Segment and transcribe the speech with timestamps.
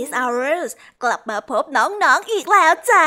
[0.00, 0.70] การ Kiss Hours
[1.02, 3.06] กลับมาพบน้องๆออีกแล้วจ้า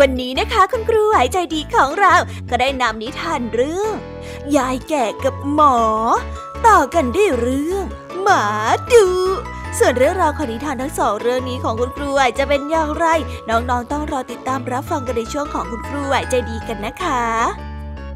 [0.00, 2.14] วันนี้นะคะคุณครูหายใจดีของเรา
[2.50, 3.92] ก็ได้นำนิทานเรื่อง
[4.56, 5.78] ยายแก่กับหมอ
[6.66, 7.84] ต่อกันด้วยเรื่อง
[8.22, 8.44] หมา
[8.92, 9.06] ดู
[9.78, 13.06] ส่วนเรื่องราวของนิทานทั้งสองเรื่องนี้ของคุณครูไหวจะเป็นอย่างไร
[13.48, 17.67] น้องๆต้องรอติดตามรับฟังกันในช่วงของคุณครูไหวใจดีกันนะคะ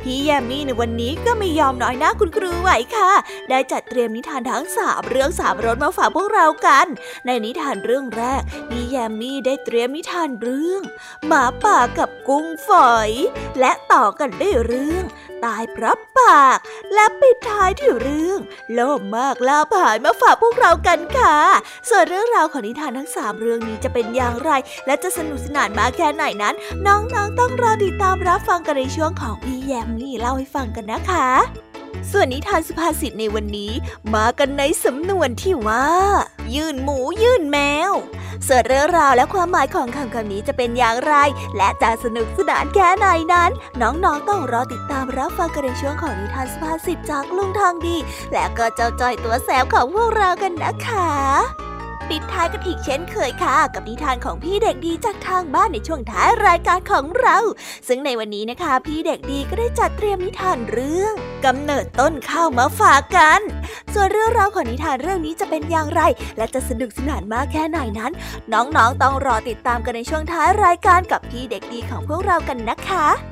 [0.03, 3.11] พี่แยมมี่ในวันนี้ก็ไม่ยอมน้อยหน้าคุณครูไหวค่ะ
[3.51, 6.87] ได้จัดเตรียมนิทานทั้งสามเรื่องสามรสมาฝากพวกเรากัน
[7.27, 10.83] ในนิทานเรื่องแรก พี่แยมมี่ได้เตรียมนิทานเรื่อง
[11.27, 13.11] หมาป่ากับกุ้งฝอย
[13.61, 15.05] และต่อกันด้วยเรื่อง
[15.45, 16.59] ตายพรับปาก
[16.95, 18.41] และปิดท้ายที่เรื่อง
[18.75, 21.37] โลภมากลาผายมาฝากพวกเรากันค่ะ
[21.89, 24.51] ส่วนเรื่องราวของนิทานทั้งสามเรื่องนี้จะเป็นอย่างไร
[24.87, 26.55] และจะสนุกสนานมากแค่ไหนนั้น
[26.87, 31.72] น้องๆต้องรอติดตามรับฟังกันในช่วงของพี่แยมนี่เล่าให้ฟังกันนะคะ
[32.11, 33.73] ส่วนนิทานสุภาษิตในวันนี้
[34.15, 35.87] มากันในสำนวนที่ว่า
[36.55, 37.59] ยื่นหมูยื่นแม
[37.91, 37.93] ว
[38.49, 41.15] ส่วนเรื่องราวและความหมายของคำคำนี้จะเป็นอย่างไร
[41.57, 43.51] และจะสนุกสนานแค่ไหนนั้น
[43.83, 47.97] น้องๆต้องรอติดตามรับฟังกันในช่วงของนิทานสุภาษิตจากลุงทางดี
[48.33, 51.62] และก็เจ้าจ้อยตัวแสบของพวกเรากันนะคะ
[52.11, 57.39] ปิดท้ายกันอีกเช่นเคยค่ะ กับนิทานของพี่เด็กดีจากทางบ้านในช่วงท้ายรายการของเรา
[57.89, 61.15] ซึ่งในวันนี้นะคะ พี่เด็กดีก็ได้จัดเตรียมนิทานเรื่อง
[61.45, 63.41] กำเนิดต้นข้าวมาฝากกัน
[63.95, 66.03] ส่วนเรื่องราวของนิทานเรื่องนี้จะเป็นอย่างไร
[66.37, 68.13] และจะสนุกสนานมากแค่ไหนนั้น
[68.53, 73.32] น้องๆต้องรอติดตามกันในช่วงท้ายรายการกับพี่เด็กดีของพวกเรากันนะคะ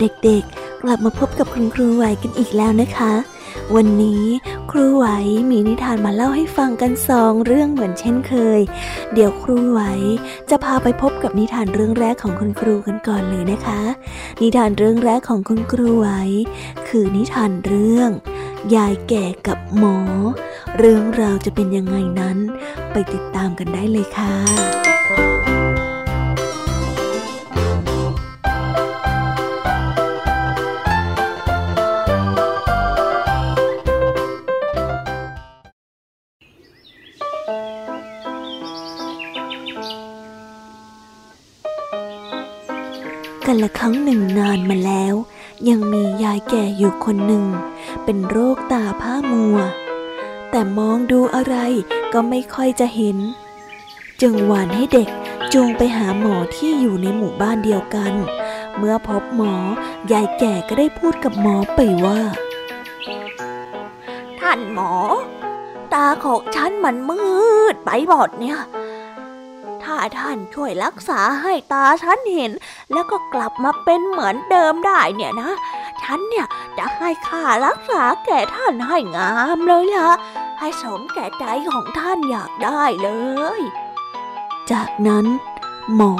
[0.00, 3.12] เด็กๆ กลับมาพบกับคุณครูไหวกันอีกแล้วนะคะ
[3.76, 4.24] วันนี้
[4.70, 5.06] ครูไหว
[5.50, 8.60] มีนิทานมาเล่าให้ฟังกันสองเรื่องเหมือนเช่นเคย
[9.12, 9.80] เดี๋ยวครูไหว
[10.50, 13.80] จะพาไปพบกับนิทานเรื่องแรกของคุณครูกันก่อนเลยนะคะ
[14.42, 16.08] นิทานเรื่องแรกของคุณครูไหว
[16.88, 18.10] คือนิทานเรื่อง
[18.74, 19.98] ยายแก่กับหมอ
[20.78, 22.38] เรื่องราวจะเป็นยังไงนั้น
[22.92, 24.34] ไปติดตามกันได้เลยค่ะ
[24.84, 25.55] กันละ
[43.78, 45.14] ครั้งหนึ่งนานมาแล้ว
[45.68, 47.44] ยังมียายแก่อยู่คนหนึ่ง
[48.04, 49.58] เป็นโรคตาผ้ามัว
[50.50, 51.56] แต่มองดูอะไร
[52.12, 53.16] ก็ไม่ค่อยจะเห็น
[54.20, 55.08] จึงหวานให้เด็ก
[55.52, 58.12] จูงไปหาหมอที่อยู่ในหมู่บ้านเดียวกัน
[58.76, 59.54] เมื่อพบหมอ
[60.12, 62.20] ยายแก่ก็ได้พูดกับหมอไปว่า
[64.40, 64.92] ท่านหมอ
[65.94, 67.24] ตาของฉันมันมื
[67.72, 68.60] ดไปหมดเนี่ย
[70.18, 72.52] ท่านช่วยรักษาให้ตาฉันเห็น
[72.92, 75.50] แล้วก็กลับมาเป็นเหมือนเดิมได้เนี่ยนะ
[76.02, 76.46] ฉันเนี่ย
[76.78, 80.10] จะให้ค่ารักษาแก่ท่านให้งามเลยล่ะ
[80.58, 83.10] ให้สมแก่ใจของท่านอยากได้เล
[83.58, 83.60] ย
[84.70, 85.26] จากนั้น
[85.94, 86.14] หมอ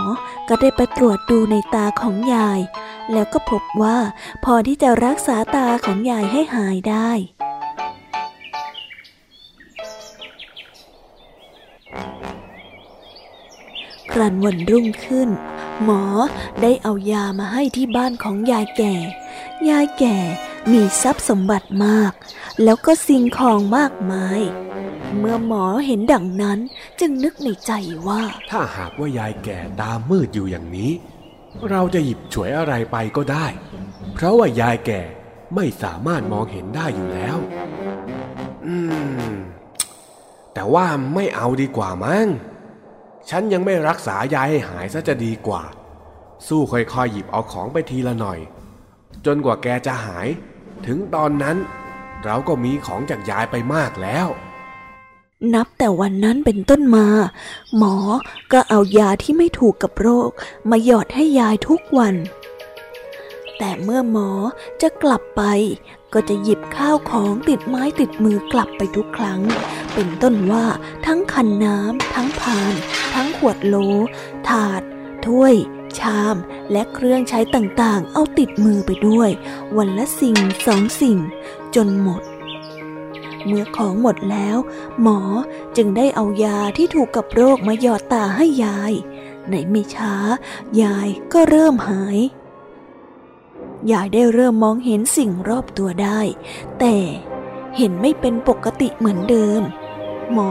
[0.48, 2.60] ก็ได้ไปตรวจดูในตาของยาย
[3.12, 3.98] แล้วก็พบว่า
[4.44, 7.10] พอที่จะรักษาตาของยายให้หายได้
[14.18, 15.28] รันวันรุ่งขึ้น
[15.84, 16.02] หมอ
[16.62, 18.94] ได้เอายามาให้ที่บ้านของยายแก่
[19.68, 20.16] ยายแก่
[20.72, 22.12] มีทรัพย์สมบัติมาก
[22.62, 24.40] แล้วก็สิ่งของมากมาย
[25.18, 26.58] เมื่อหมอเห็นดังนั้น
[27.00, 27.72] จึงนึกในใจ
[28.08, 30.92] ว่า ถ้าหากว่ายายแก่ตามืดอยู่อย่างนี้
[31.70, 33.46] เราจะหยิบฉวยอะไรไปก็ได้
[34.14, 35.00] เพราะว่ายายแก่
[35.54, 37.36] ไม่สามารถมองเห็นได้อยู่แล้ว
[38.66, 38.76] อื
[39.30, 39.32] ม
[40.54, 42.26] แต่ว่าไม่เอาดีกว่ามั้ง
[43.30, 45.62] ฉันยังไม่รักษายายให้หายซะจะดีกว่า
[46.46, 48.38] สู้ค่อยๆหยิบเอาของไปทีละหน่อย
[49.26, 50.28] จนกว่าแกจะหาย
[50.86, 51.56] ถึงตอนนั้น
[52.24, 54.28] เราก็มีของจากยายไปมากแล้ว
[55.54, 57.06] นับแต่วันนั้นเป็นต้นมา
[57.76, 57.94] หมอ
[58.52, 60.30] ก็เอายาที่ไม่ถูกกับโรค
[60.70, 62.14] มาหยอดให้ยายทุกวัน
[63.58, 64.30] แต่เมื่อหมอ
[64.82, 65.42] จะกลับไป
[66.12, 69.40] ก็จะหยิบข้าวของติดไม้ติดมือกลับไปทุกครั้ง
[69.94, 70.66] เป็นต้นว่า
[71.06, 72.74] ทั้งคันน้ำทั้งพาน
[73.14, 73.76] ทั้งขวดโหล
[74.48, 74.82] ถาด
[75.26, 75.54] ถ้วย
[75.98, 76.36] ชาม
[76.72, 79.30] และเครื่องใช้ต่างๆ เอาติดมือไปด้วย
[79.76, 80.36] วันละสิ่ง
[80.66, 81.18] สองสิ่ง
[81.74, 82.22] จนหมด
[83.46, 84.56] เมื่อของหมดแล้ว
[85.02, 85.20] หมอ
[85.76, 88.92] จึงได้เอายาที่ถูกกับโรคมาหยอดตาให้ยาย
[89.50, 90.14] ในไม่ช้า
[90.82, 92.18] ยายก็เริ่มหาย
[93.92, 96.20] ยายได้เริ่มมองเห็นสิ่งรอบตัวได้
[96.78, 96.96] แต่
[97.76, 99.62] เห็นไม่เป็นปกติเหมือนเดิม
[100.32, 100.50] หมอ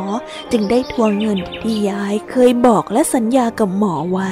[0.51, 4.31] จึงได้ทวงเงินที่ยายเคยบอกและสัญญากับหมอไว้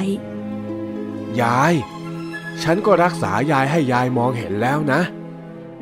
[1.42, 1.74] ยาย
[2.64, 5.02] ฉันก็รักษายายให้ยายมองเห็นแล้วนะ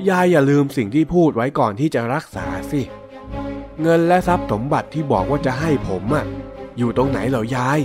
[0.09, 2.81] ยายอย่าลืมสิ่งที่พูดไว้ก่อนที่จะรักษาสิ
[3.81, 6.25] เงินและทรัพย์สมบัติที่บอกว่าจะให้ผมอะ
[6.77, 7.79] อยู่ตรงไหนเหรอยาย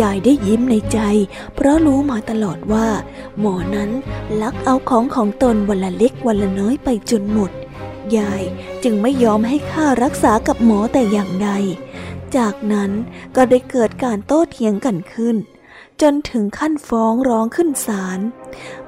[0.00, 0.98] ยายได้ยิ้มในใจ
[1.54, 2.88] เพราะรู้มาตลอดว่า
[3.40, 3.90] หมอนั้น
[4.42, 7.50] ลักเอาของของตนวันละเล็กวันละน้อยไปจนหมด
[8.16, 8.42] ยาย
[8.82, 11.50] จึงไม่ยอมให้ค่ารักษากับหมอแต่อย่างใด
[12.36, 12.90] จากนั้น
[13.36, 15.36] ก็ได้เกิดการโต้เถียงกันขึ้น
[16.02, 18.20] จนถึงขั้นฟ้องร้องขึ้นศาล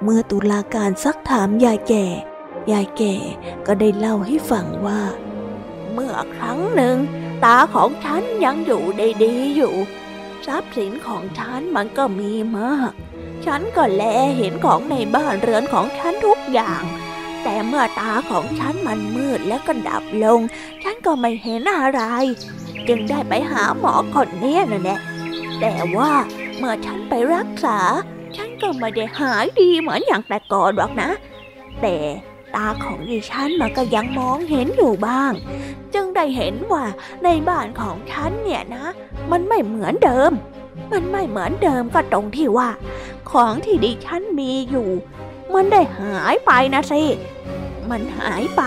[0.03, 2.07] เมื่อตุลาการซักถามยายแก่
[2.73, 3.17] ยายแก่
[3.67, 5.03] ก็ได้เล่าให้ฟังว่า
[5.93, 6.97] เมื่อครั้งหนึ่ง
[7.45, 9.75] ตาของฉันยังอยู่ได้ดีอยู่
[10.47, 12.93] ทรัพย์สินของฉันมันก็มีมาก
[13.47, 14.03] ฉันก็แล
[14.39, 16.83] เห็นของในบ้านเรือนของฉันทุกอย่าง
[17.43, 20.41] แต่เมื่อตาของฉันมันมืดแล้วก็ดับลง
[20.83, 22.03] ฉันก็ไม่เห็นอะไร
[22.89, 24.97] จึงได้ไปหาหมอคนนี้นะแน่
[25.61, 26.13] แต่ว่า
[26.57, 27.79] เมื่อฉันไปรักษา
[28.37, 31.11] ฉันก็ไม่ได้หายดีเหมือนอย่างแต่ก่อนหรอกนะ
[31.83, 31.97] แต่
[32.55, 35.33] ตาของดิฉันมันก็ยังมองเห็นอยู่บ้าง
[35.95, 36.85] จึงได้เห็นว่า
[37.25, 38.85] ในบ้านของฉันเนี่ยนะ
[39.31, 40.33] มันไม่เหมือนเดิม
[40.93, 42.69] มันไม่เหมือนเดิมก็ตรงที่ว่า
[43.31, 44.89] ของที่ดิฉันมีอยู่
[45.55, 47.03] มันได้หายไปนะสิ
[47.91, 48.63] มันหายไป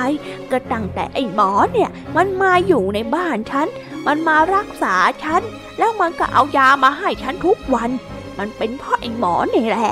[0.52, 3.68] ก็ตั้งแต่ไอ้หมอเนี่ย มันมาอยู่ในบ้านฉัน
[4.08, 5.42] มันมารักษาฉัน
[5.78, 7.90] แล้วมันก็เอายามาให้ฉันทุกวัน
[8.38, 9.92] มันเป็นเพราะไอ้หมอนี่แหละ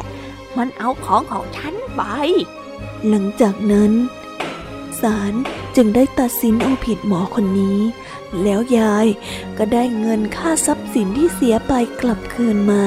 [0.58, 2.04] มันเอาของของฉันไป
[3.08, 3.92] หลังจากนั้น
[5.02, 5.34] ศาล
[5.76, 7.80] จึงได้ตัดสินเอาผิดหมอคนนี้
[8.44, 9.08] แล้วยาย
[9.58, 12.84] ก็ได้เงินค่าทรัพย์สินที่เสียไปกลับคืนมา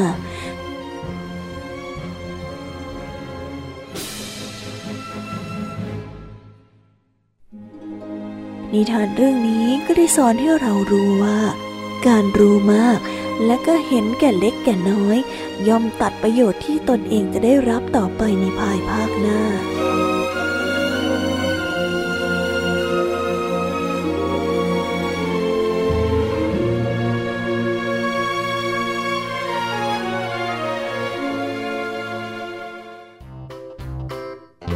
[8.72, 11.38] นิทานเรื่องนี้ก็ได้สอนให้เรารู้ว่า
[12.06, 12.98] การรู้มาก
[13.46, 15.16] และก็เห็นแก่เล็กแก่น้อย
[15.68, 19.40] ย่อมตัดประโยชน์ที่ตนเองจะได้รับต่อไปในภายภาคหน้า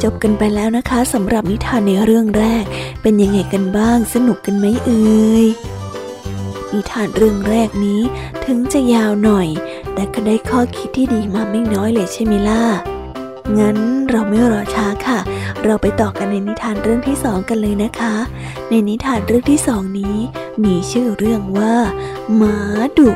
[0.03, 2.63] จบกันไปแล้วนะคะสำหรับนิทานในเรื่องแรก
[3.01, 5.45] เป็นยังไงกันบ้างสนุกกันไหมเอ่ย
[6.73, 8.01] นิทานเรื่องแรกนี้
[8.45, 9.47] ถึงจะยาวหน่อย
[9.93, 12.63] แต่ก็ได้ข้อคิดที่ดีมาไม่น้อยเลยใช่ไหมล่ะ
[13.57, 13.77] งั้น
[14.09, 15.19] เราไม่รอช้าค่ะ
[15.63, 18.15] เราไปต่อกันในนิทานเรื่องที่สองกันเลยนะคะ
[18.69, 20.15] ในนิทานเรื่องที่สองนี้
[20.63, 21.75] มีชื่อเรื่องว่า
[22.35, 22.55] หมา
[22.97, 23.09] ดุ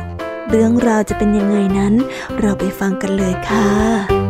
[0.50, 1.93] เรื่องราวจะเป็นยังไงนั้น
[2.39, 4.21] เราไปฟังกันเลยค่ะ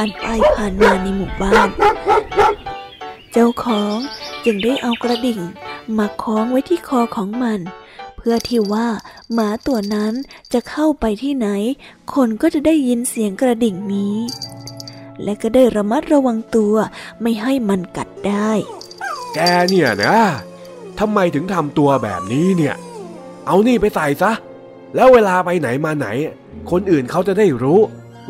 [0.00, 1.68] ผ่านไปผ่านมาในหมู่บ้าน
[3.32, 3.96] เจ้าของ
[4.44, 5.40] จึงได้เอากระดิ่ง
[5.98, 7.60] มาคล้องไว้ที่คอของมัน
[8.16, 8.88] เพื่อที่ว่า
[9.32, 10.12] หมาตัวนั้น
[10.52, 11.48] จะเข้าไปที่ไหน
[12.14, 14.16] คนก็จะได้ยินเสียงกระดิ่งนี้
[15.22, 16.74] และก็ได้ระมัดระวังตัว
[17.22, 18.50] ไม่ให้มันกัดได้
[19.34, 19.38] แก
[19.68, 20.18] เนี่ยนะ
[20.98, 22.74] ทำไมถึงทำตัวแบบนี้เนี่ย
[23.46, 24.32] เอานี่ไปใส่ซะ
[24.94, 26.08] แล้วเวลาไปไหนมาไหน
[26.70, 27.80] คนอื่นเขาจะได้รู้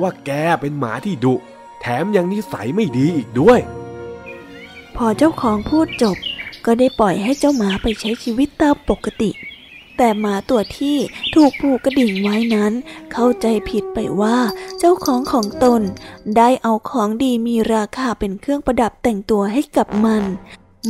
[0.01, 1.35] ว่าแกเป็นหมาที่ดุ
[1.81, 3.61] แถมยังนิสัยไม่ดีอีกด้วย
[4.97, 6.17] พอเจ้าของพูดจบ
[6.67, 9.31] ก็ได้ปล่อยให้เจ้าหมาไปใช้ชีวิตตามปกติ
[9.97, 10.97] แต่หมาตัวที่
[11.35, 12.73] ถูกผูกกระดิ่งไว้นั้น
[13.13, 14.39] เข้าใจผิดไปว่า
[14.79, 15.83] เจ้าของของตน
[16.37, 20.25] ได้เอาของดีมีราคาเป็นเครื่องประดับแต่งตัวให้กับมัน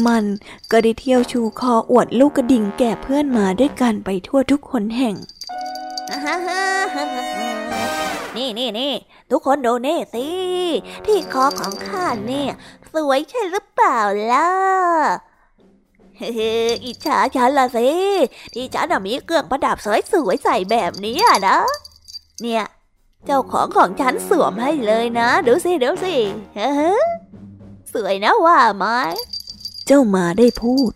[0.06, 0.24] มัน
[0.70, 5.16] ก็ได้เที่ยวชูคออวดลูกกระดิ่งแก่เพื่อนหมาด้วยกันไปทั่วทุกคนแห่ง
[8.38, 8.92] นี่นี่นี่
[9.30, 10.26] ทุกคนดูนี่สิ
[11.06, 12.52] ที่คอของข้าเนี่ย
[12.92, 13.98] สวยใช่หรือเปล่า
[14.32, 14.50] ล่ะ
[16.18, 16.52] เฮ้
[16.84, 17.88] อิจฉาฉันละสิ
[18.54, 19.76] ที่ฉันมีเครื่องประดับ
[20.12, 21.18] สวยๆใส่แบบนี้
[21.48, 21.58] นะ
[22.42, 22.64] เนี่ย
[23.26, 26.14] เจ้าของของฉันสวมให้เลยนะ ดูสิดูสิ
[26.54, 26.70] เฮ้
[27.92, 28.84] สวยนะว่าไหม
[29.86, 30.92] เจ้ามาได้พูด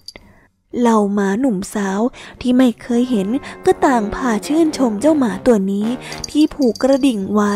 [0.78, 2.00] เหล่าหมาหนุ่มสาว
[2.40, 3.28] ที่ไม่เคยเห็น
[3.64, 5.86] ก็ต่างพาชื่นชมเจ้าหมาตัวนี้
[6.30, 7.54] ที่ผูกกระดิ่งไว้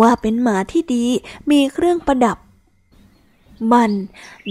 [0.00, 1.06] ว่าเป็นหมาที่ดี
[1.50, 2.38] มีเครื่องประดับ
[3.72, 3.90] มัน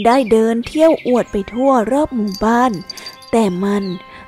[0.05, 2.72] ได้เดินเที่ยวอวดไปทั่วรอบหมู่บ้าน
[3.32, 3.84] แต่มัน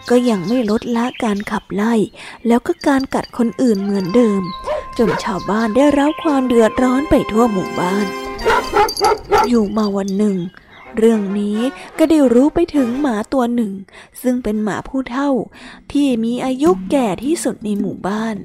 [0.10, 1.94] ก็ยังไม่ลดละการขับไล่
[2.48, 4.42] แล้วก็การกัดคนอื่นเหมือนเดิม
[4.98, 8.06] จนชาวบ้านได้รับความเดือดร้อนไปทั่วหมู่บ้าน
[9.50, 10.36] อยู่มาวันหนึ่ง
[10.98, 11.60] เรื่องนี้
[11.98, 13.72] ก็ได้รู้ไปถึงหมาตัวหนึ่ง
[14.22, 15.30] ซึ่งเป็นหมาผู้เฒ่า
[15.92, 18.36] ที่มีอายุแก่ที่สุดในหมู่บ้าน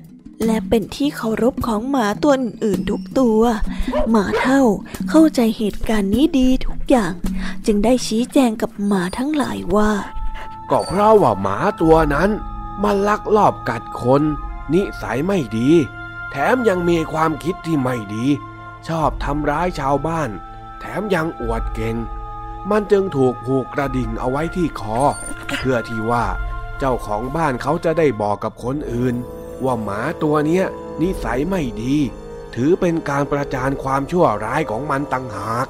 [0.45, 3.41] และเป็นที่เคารพของหมาตัวอื่นๆทุกตัว
[4.11, 4.63] หมาเฒ่า
[5.11, 7.13] เข้าใจเหตุการณ์นี้ดีทุกอย่าง
[7.67, 9.91] จึงได้ชี้แจงกับหมาทั้งหลายว่า
[10.71, 12.31] ก็เพราะว่าหมาตัวนั้น
[12.83, 14.23] มันลักลอบกัดคน
[14.73, 15.71] นิสัยไม่ดี
[16.31, 18.27] แถมยังมีความคิดที่ไม่ดี
[18.89, 20.31] ชอบทำร้ายชาวบ้าน
[20.81, 21.97] แถมยังอวดเก่ง
[22.71, 24.99] มันจึงถูกผูกกระดิ่งเอาไว้ที่คอ
[25.59, 26.27] เพื่อที่ว่า
[26.79, 29.15] เจ้าของบ้านเขาจะได้บอกกับคนอื่น
[29.65, 30.65] ว่าหมาตัวเนี้ย
[31.01, 31.97] นิสัยไม่ดี
[32.55, 35.67] ถือเป็นการประจานความชั่วร้ายของมันต่างหาก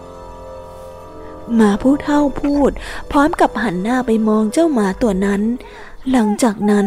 [1.55, 2.71] หมาผู้เท่าพูด
[3.11, 5.43] พร้อมกับหันหน้าไปมองเจ้าหมาตัวนั้น
[6.11, 6.87] หลังจากนั้น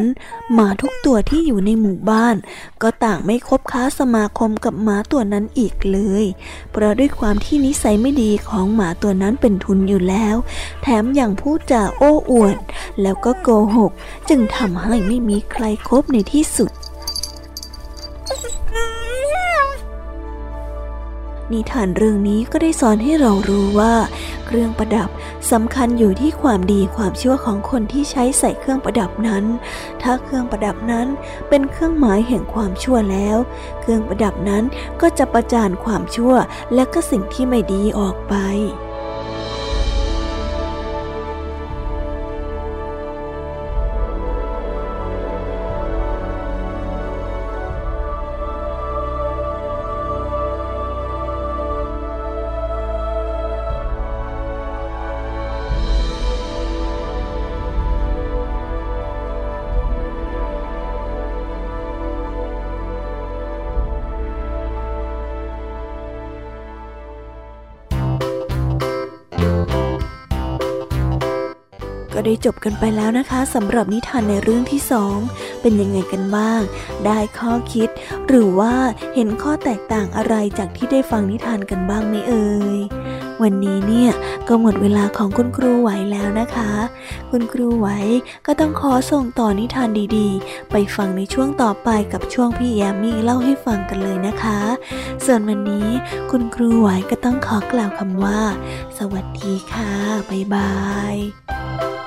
[0.54, 2.36] หมาทุกตัวที่อยู่ในหมู่บ้าน
[2.82, 6.26] ก็ต่างไม่คบค้าสมาคมกับหมาตัวนั้นอีกเลย
[6.72, 10.36] เพราะด้วยความที่นิสัยไม่ดีของหมาตัวนั้นเป็นทุนอยู่แล้ว
[10.82, 12.58] แถมยังพูดจาโอ้อวด
[13.02, 13.92] แล้วก็โกหก
[14.30, 16.72] จึงทำให้ไม่มีใครคบในที่สุด
[21.52, 23.94] นิทานเรื่องนี้ก็ได้สอนให้เรารู้ว่า
[24.46, 25.10] เครื่องประดับ
[25.52, 29.44] สำคัญอยู่ที่ความดีความชั่วของคนที่ใช้ใส่เครื่องประดับนั้น
[30.02, 31.08] ถ้าเครื่องประดับนั้น
[31.50, 33.38] เป็นเครื่องหมายแห่งความชั่วแล้ว
[33.82, 34.64] เครื่องประดับนั้น
[35.02, 36.34] ก็จะประจานความชั่ว
[36.76, 38.36] และก็สิ่งที่ไม่ดีออกไป
[72.26, 75.18] ได้จบกันไปแล้วนะคะสำหรับนิทานในเรื่องที่สอง
[75.62, 76.62] เป็นยังไงกันบ้าง
[77.06, 77.90] ได้ข้อคิด
[78.28, 78.74] หรือว่า
[79.16, 82.80] เห็นข้อแตกต่างอะไรจากที่ได้ฟังนิทานกันบ้างไหมเอ่ย
[83.42, 84.12] วันนี้เนี่ย
[84.48, 86.72] ก็หมดเวลาของคุณครูไหวแล้วนะคะ
[87.32, 87.88] คุณครูไหว
[88.46, 94.60] ก็ต้องขอส่งต่อนิทานดีๆ ไปฟังในช่วงต่อไปกับช่วงพี่แยมมี่เล่าให้ฟังกันเลยนะคะ
[95.26, 95.88] ส่วนวันนี้
[96.32, 98.42] คุณครูไหวก็ต้องขอกล่าวคำว่า
[98.98, 99.92] สวัสดีค่ะ
[100.30, 100.74] บ๊ายบา
[101.14, 101.18] ย「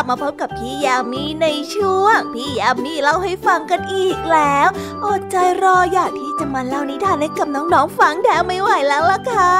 [0.00, 4.68] ลับมาพบกับพี่ยามีในช่วง พี่ยามีเล่าให้ฟังกันอีกแล้ว
[5.04, 9.54] อดใจรออยากที่จะมาเล่านิทานให้กับน้องๆฟังแถมไม่ไหวแล้วล่ะค่ะ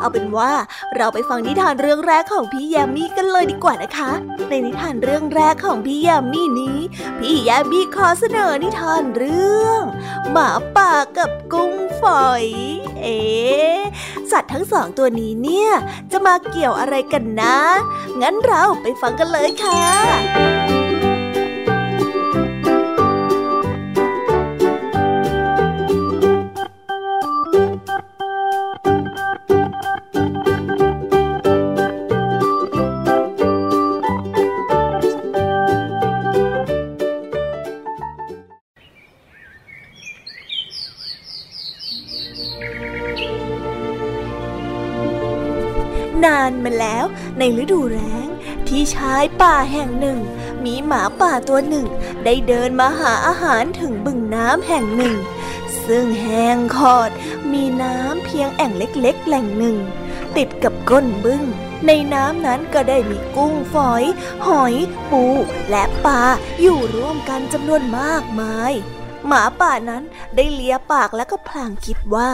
[0.00, 0.52] เอาเป็นว่า
[0.96, 4.10] เราไปฟังนิทานเรื่องแรกของพี่ยามีกันเลยดีกว่านะคะ
[4.48, 6.78] ในนิทานเรื่องแรกของพี่ยามีนี้
[7.18, 9.82] พี่ยามีขอเสนอนิทานเรื่อง
[10.30, 12.44] หมาป่ากับกุ้งฝอย
[13.02, 13.18] เอ๊
[14.32, 15.70] สัตว์ทั้งสองตัวนี้เนี่ย
[16.12, 17.56] จะมาเกี่ยวอะไรกันนะ
[18.20, 20.55] งั้นเราไปฟังกันเลยค่ะ
[47.62, 48.26] ฤดูแล้ง
[48.68, 50.18] ที่ชายป่าแห่งหนึ่ง
[50.64, 51.86] มีหมาป่าตัวหนึ่ง
[52.24, 55.16] ได้เดินมาหาอาหารถึงบึงน้ำแห่งหนึ่ง
[55.86, 57.10] ซึ่งแห้งขอด
[57.52, 59.76] มีน้ำเพียงแอ่งเล็กๆ แหล่งหนึ่ง
[60.36, 61.42] ติดกับก้นบึง้ง
[61.86, 64.04] ในน้ำนั้นก็ได้มีกุ้งฝอย
[64.46, 64.74] หอย
[65.10, 65.24] ปู
[65.70, 66.22] และปลา
[66.60, 68.72] อยู่ร่วมกันจำนวนมากมาย
[69.28, 70.02] หมาป่านั้น
[70.36, 72.28] ได้เลียปากแล้วก็พลางคิดว่า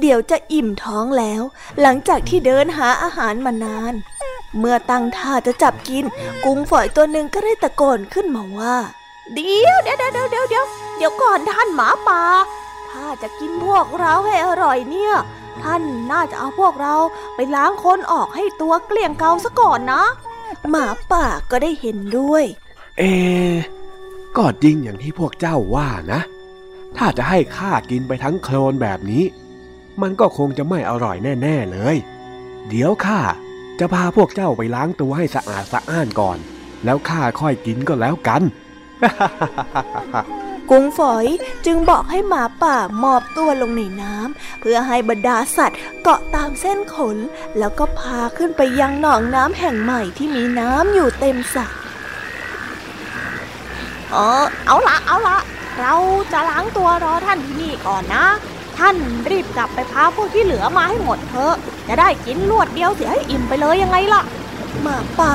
[0.00, 1.42] เดี๋ยวจะอิ่มท้องแล้ว
[1.80, 3.94] หลังจากที่เดินหาอาหารมานาน
[4.58, 6.04] เมื่อตั้งท่าจะจับกิน
[6.44, 8.76] กุ้งฝอยตัวหนึ่งก็ได้ตะโกนขึ้นมาว่า
[9.34, 12.22] เดี๋ยวเดี๋ยวเดี๋ยวเดี๋ยวเดี๋ยวเดี๋ยวก่อนท่านหมาป่า
[12.90, 15.14] ถ้าจะกินพวกเราให้อร่อยเนี่ย
[15.62, 16.94] ท่านน่าจะเอาพวกเรา
[17.34, 20.02] ไปล้างคนออกให้ตัวเกลี้ยงเกาซะก่อนนะ
[20.70, 22.44] หมาป่าก็ได้เห็นด้วย
[22.98, 23.02] เอ
[24.36, 26.20] ก็จริงอย่างที่พวกเจ้าว่านะ
[26.96, 29.24] ถ้าจะให้ข้ากินไปทั้งโคลนแบบนี้
[30.02, 31.96] มันก็คงจะไม่อร่อยแน่ ๆเลย
[32.68, 33.20] เดี๋ยวข้า
[33.78, 36.38] จะพาพวกเจ้าไปล้างตัวให้สะอาดสะอ้านก่อน
[36.84, 38.42] แล้วข้าค่อยกินก็แล้วกัน
[40.70, 41.26] กุ้งฝอย
[41.66, 47.16] จึงบอกให้หมาป่าหมอบตัวลงในน้ำเพื่อให้บรรดาสัตว์เกาะตามเส้นขน
[47.58, 51.66] แล้วก็พาขึ้นไปยังหนองน้ำแห่งใหม่ที่มีน้ำอยู่เต็มสระ
[54.12, 55.38] เออเอาละเอาละ
[55.80, 55.94] เรา
[56.32, 58.24] จะล้างตัวรอท่านที่นี่ก่อนนะ
[58.78, 58.96] ท่าน
[59.30, 61.54] รีบกลับไปพาพวกที่เหลือมาให้หมดเถอะ
[61.88, 64.22] จะได้กินลวดเดียวเสียให้อิ่มไปเลยยังไงล่ะ
[64.86, 65.34] มาป่า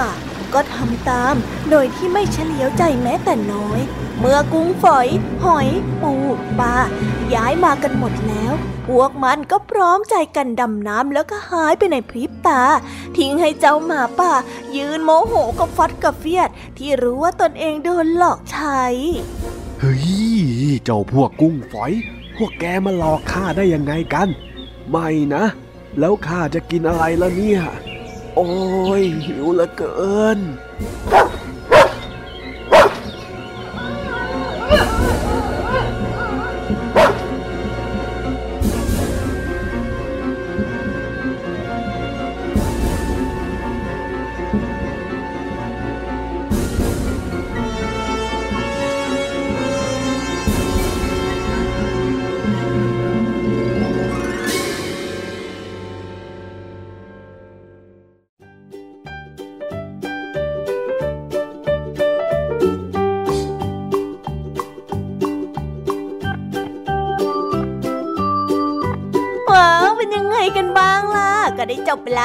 [0.53, 1.35] ก็ทำตาม
[1.69, 3.79] โดยที่ไม่เฉลียวใจแม้แต่น้อย
[4.19, 5.07] เมื่อกุ้งฝอย
[5.43, 5.67] หอย
[6.01, 6.13] ปู
[6.59, 6.75] ปลา
[7.35, 8.53] ย้ายมากันหมดแล้ว
[8.87, 12.61] พวกมันก็พร้อมใจกันดำน้ำแล้วก็หายไปในพริบตา
[13.17, 14.33] ทิ้งให้เจ้าหมาป่า
[14.75, 18.83] ยืนโมโหกับฟัดกับเฟียด ที่รู้ว่าตนเองโดนหลอกใช้
[19.79, 20.07] เฮ้ย
[20.83, 21.93] เจ้าพวกกุ้งฝอย
[22.35, 24.27] พวกแกมาหลอกข้าได้ยังไงกัน
[24.89, 25.43] ไม่นะ
[25.99, 27.61] แล้วข้าจะกินอะไรล่ะเนี่ย
[28.39, 28.49] โอ้
[29.01, 30.39] ยหิวเหลือเกิน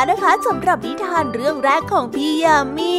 [0.03, 2.95] แล้วนะคะสำหรับนิทานเรื่องแรกของพี่ยามี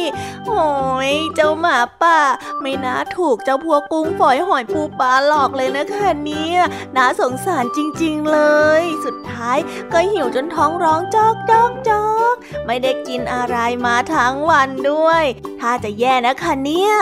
[0.46, 0.64] โอ้
[1.10, 2.18] ยเจ้าหมาป่า
[2.60, 6.60] ไม่น่าถูกเจ้าพวกกุ้งฝอยหอยปูปลาหลอกเลยนะคะเนี่ย
[6.96, 8.40] น่าสงสารจริง ๆเล
[8.80, 9.58] ย สุดท้าย
[9.92, 12.34] ก็หิวจนท้องร้องจอกจอกจอก
[12.66, 15.24] ไม่ได้กินอะไรมาทั้งวันด้วย
[15.60, 16.94] ถ้าจะแย่นะคะเนี่ย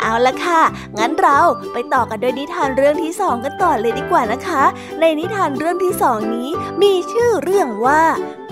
[0.00, 0.62] เอาละค่ะ
[0.98, 1.38] งั้นเรา
[1.72, 4.64] ไปต่อกันด้วยนิทานเรื่องที่สองกันต่อเลยดีกว่านะคะ
[5.00, 6.50] ในนิทานเรื่องที่สองนี้
[6.82, 8.02] มีชื่อเรื่องว่า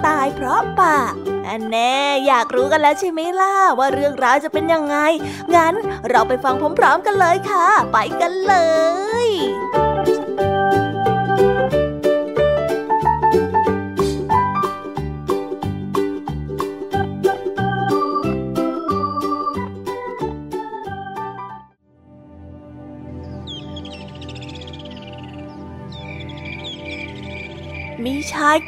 [0.07, 1.13] ตายเพราะปาก
[1.49, 4.97] อันแน่อยากรู้กันแล้วใช่ไหมล่ะว่าเรื่องราวจะเป็นยังไง
[5.55, 5.75] งั้น
[6.11, 8.55] เราไปฟังพร้อมๆกันเลยค่ะ ไปกันเล
[9.27, 9.27] ย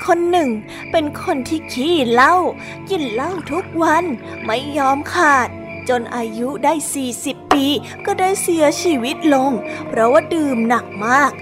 [0.07, 0.50] คนหนึ่ง
[0.90, 2.35] เป็นคนที่ขี้เหล้า
[2.90, 4.05] กินเหล้าทุกวัน
[4.44, 5.48] ไม่ยอมขาด
[5.88, 6.74] จนอายุได้
[7.12, 7.64] 40 ปี
[8.07, 9.50] ก็ได้เสียชีวิตลง
[9.88, 11.33] เพราะว่าดื่มหนักมาก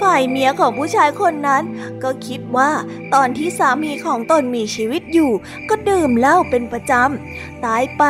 [0.00, 1.64] ฝ่ายเมียของผู้ชายคนนั้น
[2.02, 2.70] ก็คิดว่า
[3.14, 5.32] ตอนที่สามีของตนมีชีวิตอยู่
[5.68, 8.02] ก็ดื่มเหล้าเป็นประจำตายไป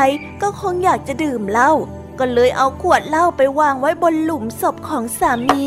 [0.42, 1.72] ก็คงอยากจะดื่มเหล้า
[2.18, 5.64] ก็เลยเอาขวดเหล้าไปวางไว้บนหลุมศพของสามี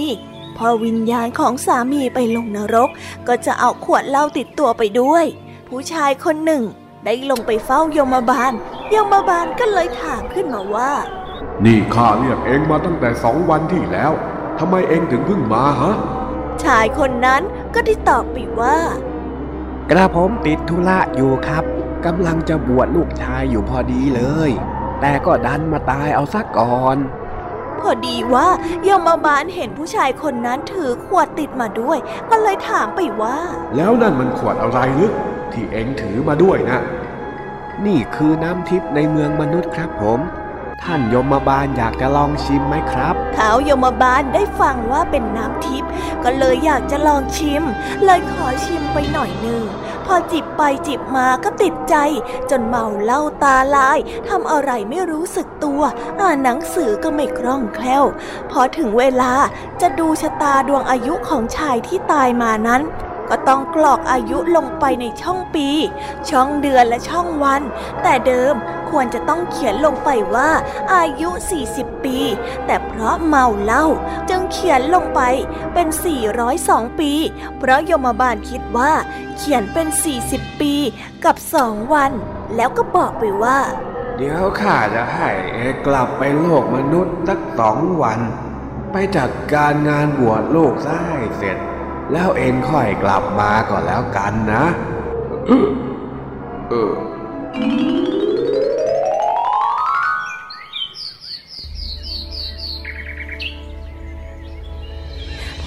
[0.65, 2.89] อวิญญาณของสามีไปลงนรก
[3.28, 5.26] ก็จะเอาขวดเหล้าติดตัวไปด้วย
[5.67, 6.63] ผู้ชายคนหนึ่ง
[7.06, 8.54] ได้ลงไปเฝ้ายมบาล
[8.93, 10.91] ยมบาลก็เลยถามขึ้นมาว่า
[11.65, 14.12] นี่ข้าเรียกเองมาตั้งแต่สองวันที่แล้ว
[14.60, 15.95] ทำไมเองถึงเพิ่งมาฮะ
[16.63, 17.41] ชายคนนั้น
[17.74, 18.78] ก็ได้ตอบไปว่า
[19.89, 21.63] กระผมติดธุระอยู่ครับ
[22.06, 24.52] กำลังจะบวชลูกชายอยู่พอดีเลย
[25.02, 26.97] แต่ก็ดันมาตายเอาซะก่อน
[27.82, 28.48] พอดีว่า
[28.88, 31.98] ยมบาลเห็นผู้ชายคนนั้นถือขวดติดมาด้วย
[32.30, 33.38] ก็เลยถามไปว่า
[33.76, 35.12] แล้วนั่นมันขวดอะไรหรือ
[35.54, 36.80] ที่เองถือมาด้วยนะ
[37.86, 40.20] นี่คือน้ำทิพย์ในเมืองมนุษย์ครับผม
[40.84, 45.89] ท่านยมบาลอยากจะลองชิมไหมครับเท้ายมบาลได้ฟังว่าเป็นน้ำทิพย์
[46.24, 47.63] ก็เลยอยากจะลองชิม
[48.06, 49.63] เลยขอชิมไปหน่อยหนึ่ง
[50.05, 51.95] พอจิบไปจิบมาก็ติดใจ
[52.49, 55.81] จนเมาเหล้าตาลายทำอะไรไม่รู้สึกตัว
[56.21, 58.05] อ่านหนังสือก็ไม่คล่องแคล่ว
[58.51, 59.33] พอถึงเวลา
[59.81, 62.81] จะดูชะตาดวงอายุของชายที่ตายมานั้น
[63.32, 65.67] ก็ต้องกรอกอายุลงไปในช่องปี
[66.30, 67.62] ช่องเดือนและช่องวัน
[68.04, 68.56] แต่เดิม
[68.89, 70.50] ควรจะต้องเขียนลงไปว่า
[70.94, 71.30] อายุ
[71.67, 72.17] 40 ปี
[72.65, 73.86] แต่เพราะเมาเหล้า
[74.30, 75.22] จึงเขียนลงไป
[75.74, 75.88] เป็น
[76.44, 77.12] 402 ปี
[77.58, 78.91] เพราะยมบาลคิดว่า
[79.38, 79.88] เขียนเป็น
[80.24, 80.74] 40 ปี
[81.26, 82.12] กับ2วัน
[82.56, 83.60] แล้วก็บอกไปว่า
[84.17, 88.20] เดี๋ยวข้าจะให้เอกกลับไปโลกมนุษย์สักสองวัน
[88.91, 91.58] ไปจัดการงานบวชลูกซะให้เสร็จ
[92.13, 94.65] แล้วเองค่อยกลับมาก่อนแล้วกันนะ
[96.69, 96.91] เออ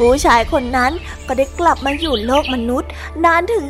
[0.09, 0.93] ผู้ชายคนนั้น
[1.27, 2.91] ก็ได้กลับมาอยู่โลกมนุษย์
[3.25, 3.67] นานถึง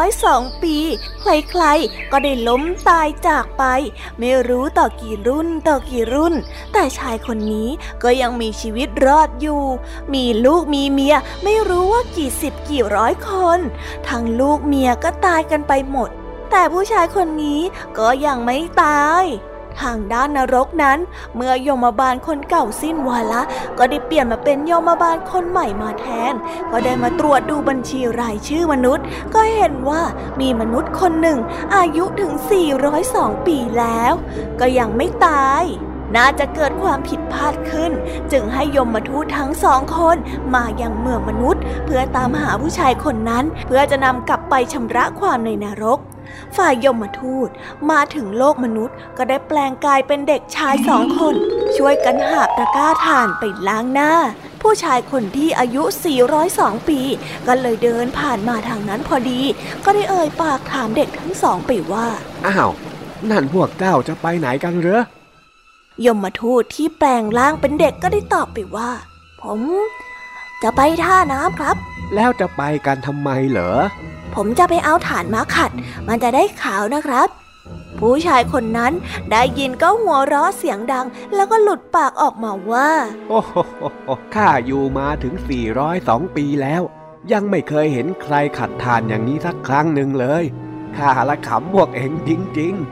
[0.00, 0.76] 402 ปี
[1.22, 3.64] ใครๆ ก็ได้ล้มตายจากไป
[4.18, 6.34] ไม่รู้ต่อกี่รุ่นต่อกี่รุ่น
[6.72, 7.68] แต่ชายคนนี้
[8.02, 9.62] ก็ยังมีชีวิตรอดอยู่
[10.14, 13.58] มีลูกมีเมียไม่รู้ว่ากี่สิบกี่ร้อยคน
[14.08, 16.10] ทั้งลูกเมียก็ตายกันไปหมด
[16.50, 17.60] แต่ผู้ชายคนนี้
[17.98, 19.24] ก็ยังไม่ตาย
[19.82, 20.98] ทางด้านนรกนั้น
[21.36, 23.42] เมื่อยมบาลคนเก่าสิ้นวาระ
[23.78, 26.34] ก็ได้เปลี่ยนมาเป็นยมบาลคนใหม่มาแทน
[26.70, 30.02] ก็ได้มาตรวจดูบัญชีรายชื่อมนุษย์ ก็เห็นว่า
[30.40, 31.38] มีมนุษย์คนหนึ่ง
[31.76, 32.32] อายุถึง
[32.90, 34.12] 402 ปีแล้ว
[34.60, 35.64] ก็ยังไม่ตาย
[36.16, 37.92] น่าจะเกิดความผิดพลาดขึ้น
[38.32, 40.16] จึงให้ยมมาทูตทั้งสองคน
[40.54, 45.98] มายังเมืองมนุษย์ เพื่อตามหาผู้ชายคนนั้น เพื่อจะนำกลับไปชำระความในนรก
[46.56, 47.48] ฝ่ายยมทูต
[47.90, 51.34] มาถึงโลกมนุษย์ก็ได้แปลงกายเป็นเด็กชายสองคน
[51.76, 54.12] ช่วยกันหาบตะกร้าถ่านไปล้างหน้า
[54.62, 55.82] ผู้ชายคนที่อายุ
[56.36, 57.00] 402 ปี
[57.46, 59.40] ก็เลยเดินผ่านมาทางนั้นพอดี
[59.84, 62.06] ก็ได้เอ่ยปากถามเด็กทั้งสองไปว่า
[62.46, 62.70] อ้าว
[63.30, 65.02] นั่นพวกเจ้าจะไปไหนกันเหรอ
[66.06, 68.90] ยมทูตที่แปลงร่างเป็นเด็กก็ได้ตอบไปว่า
[69.42, 69.60] ผม
[70.62, 71.76] จะไปท่าน้ำครับ
[72.14, 73.70] แล้วจะไปกันทำไมเหรอ
[74.34, 75.70] ผมจะไปเอาฐานมาขัด
[76.08, 77.28] มันจะได้ขาวนะครับ
[77.98, 78.92] ผู้ชายคนนั้น
[79.30, 82.90] ได้ยินก็หัวเราะเสียงดัง แล้วก็หลุดปากออกมาว่า
[83.28, 83.56] โอ้โห
[84.34, 85.34] ข้าอยู่มาถึง
[85.86, 86.82] 402 ปีแล้ว
[87.32, 90.44] ยังไม่เคยเห็นใครขัดทานอย่างนี้สักครั้งหนึ่งเลย
[90.96, 92.86] ข้าละขำพวกเองจริง ๆ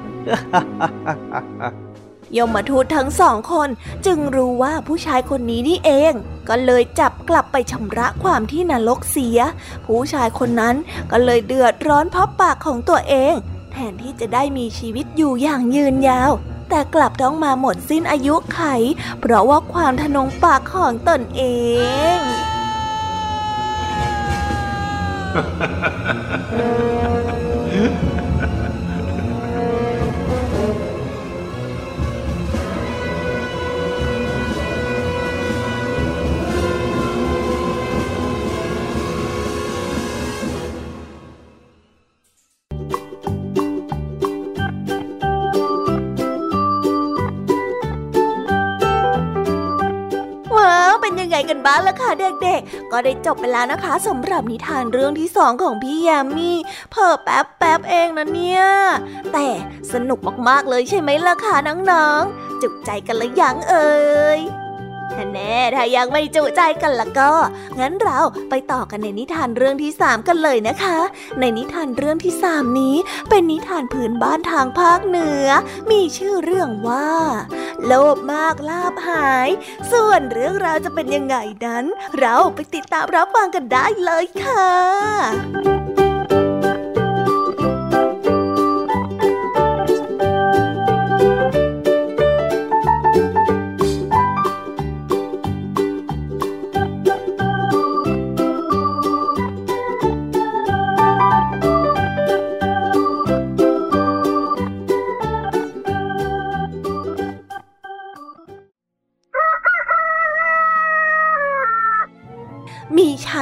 [2.38, 3.68] ยมทูตทั้งสองคน
[4.06, 6.12] จึงรู้ว่าผู้ชายคนนี้นี่เอง
[6.48, 9.38] ก็เลยจับกลับไปชำระความที่นรกเสีย
[9.84, 10.76] ผู้ชายคนนั้น
[11.10, 13.34] ก็เลยเดือดร้อนเพราะปากของตัวเอง
[13.72, 16.32] แทนที่จะได้มีชีวิตอยู่อย่างยืนยาว
[16.68, 18.60] แต่กลับต้องมาหมดสิ้นอายุไข
[19.20, 21.42] เพราะว่าความทนงปากของตนเอ
[22.18, 22.20] ง
[51.50, 52.10] กันบ้างล่ะคะ
[52.42, 56.50] เด็กๆ ก็ได้จบไปแล้วนะคะสำหรับนิทานเรื่องที่สองของพี่ยามี
[56.92, 58.62] เพิ่แป๊บแป๊บเองนะเนี่ย
[59.32, 59.46] แต่
[59.92, 61.56] สนุกมากๆเลยใช่ไหมล่ะคะ
[61.90, 63.94] น้องๆ จุกใจกันหรือยังเอ่
[64.38, 64.63] ย
[65.34, 67.32] แน่ถ้ายังไม่จุใจกันละก็
[67.80, 68.18] งั้นเรา
[68.50, 70.98] ไปต่อกันในนิทานเรื่องที่สามกันเลยนะคะ
[71.40, 72.96] ในนิทานเรื่องที่สามนี้
[73.28, 75.48] เป็นนิทานพื้นบ้านทางภาคเหนือ
[75.90, 77.10] มีชื่อเรื่องว่า
[77.86, 79.48] โลภมากลาบหาย
[79.92, 81.36] ส่วนเรื่องราวจะเป็นยังไง
[81.66, 81.84] นั้น
[82.18, 86.03] เราไปติดตามรับฟังกันได้เลยค่ะ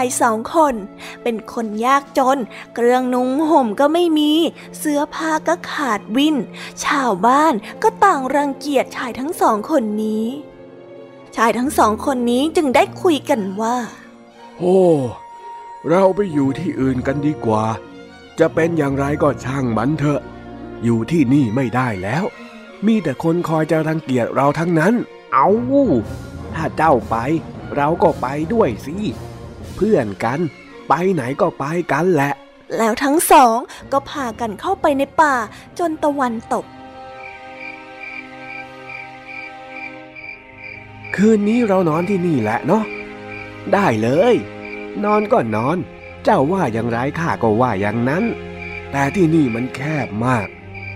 [0.02, 0.74] ายสองคน
[1.22, 2.38] เป็นคนยากจน
[2.74, 4.32] เครื่องนุ่งห่มก็ไม่มี
[4.78, 6.36] เสื้อผ้าก็ขาดวิน
[6.84, 10.26] ชาวบ้านก็ต่างรังเกียจชายทั้งสองคนนี้
[11.36, 13.76] ชายทั้งสองคนนี้จึงได้คุยกันว่า
[14.58, 14.80] โอ้
[15.88, 17.64] เราไปอยู่ที่อื่นกันดีกว่า
[18.38, 20.20] จะเป็นอย่างไรก็ช่างมันเถอะ
[20.84, 22.24] อยู่ที่นี่ไม่ได้แล้ว
[22.86, 24.94] มีแต่คนคอยจะรังเกียจเราทั้งนั้น
[25.32, 25.48] เอา
[26.54, 27.16] ถ้าเจ้าไป
[27.76, 28.94] เราก็ไปด้วยสิ
[29.31, 30.40] เพื่อนกัน
[30.88, 32.32] ไปไหนก็ไปกันแหละ
[32.76, 33.56] แล้วทั้งสอง
[33.92, 35.34] ก็พากันเข้าไปในป่า
[35.78, 36.64] จนตะวันตก
[41.16, 42.84] คืนนี้เรานอนที่นี่แหละเนาะ
[43.72, 44.34] ได้เลย
[45.04, 45.76] นอนก็นอน
[46.24, 48.24] เจ้าว่าอย่างไรข้าก็ว่าอย่างนั้น
[48.92, 50.46] แต่ที่นี่มันแคบมาก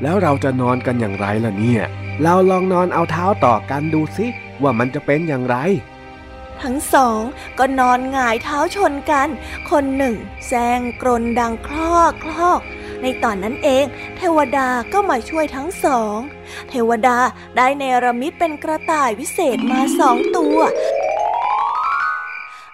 [0.02, 1.82] แล้วเราจะนอนกันอย่างไรล่ะเนี่ย
[2.22, 4.26] เราลองนอนเอาเท้าต่อกันดูสิ
[4.62, 5.56] ว่ามันจะเป็นอย่างไร
[6.62, 7.20] ทั้งสอง
[7.58, 9.28] ก็นอนหงายเท้าชนกัน
[9.70, 10.16] คนหนึ่ง
[10.46, 12.60] แซงกรนดังคลอกคลอก
[13.02, 13.84] ในตอนนั้นเอง
[14.16, 16.18] เทวดาก็มาช่วยทั้งสอง
[16.68, 17.16] เทวดา
[17.56, 20.58] ได้เนรมิตเป็นกระต่ายวิเศษมาสองตัว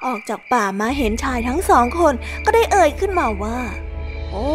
[0.04, 2.14] ออกจากป่ามาเห็นชายทั้งสองคน
[2.44, 3.58] ก็ได้เอ่ยขึ้นมาว่า
[4.30, 4.48] โอ้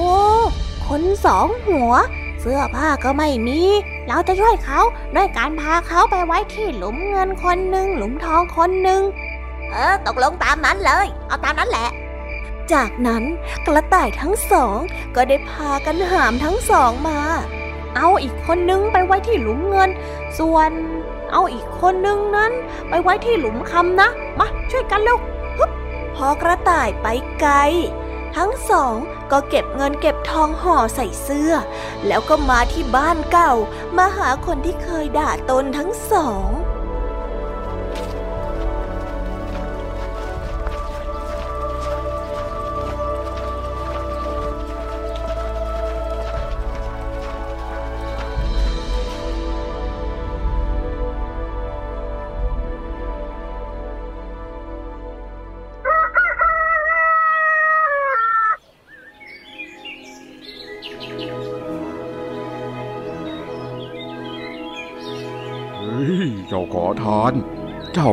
[0.87, 1.93] คนสองหัว
[2.39, 3.59] เสื้อผ้าก็ไม่มี
[4.07, 4.79] เราจะช่วยเขา
[5.15, 9.01] ด้วยการพาเขาไปไว้ที่หลุมเงินคนหนึ่งหลุมทองคนหนึ่ง
[9.71, 11.89] เออ ตกลงตามนั้นเลย เอาตามนั้นแหละ
[12.73, 13.23] จากนั้น
[13.65, 14.77] กระต่ายทั้งสอง
[15.15, 17.19] ก็ได้พากันหามทั้งสองมา
[17.95, 19.89] เอาอีกคนนึงไปไว้ที่หลุมเงิน
[20.39, 20.71] ส่วน
[21.31, 22.51] เอาอีกคนนึงนั้น
[22.89, 25.17] ไปไว้ที่หลุมคำนะ มาช่วยกันเร็ว
[26.15, 27.07] พอกระต่ายไป
[27.39, 27.53] ไกล
[28.35, 28.95] ทั้งสอง
[29.31, 31.51] ก็เก็บเงินเก็บทองห่อใส่เสื้อ
[32.07, 33.53] แล้วก็มาที่บ้านเก่า
[33.97, 36.49] มาหาคนที่เคยด่าตนทั้งสอง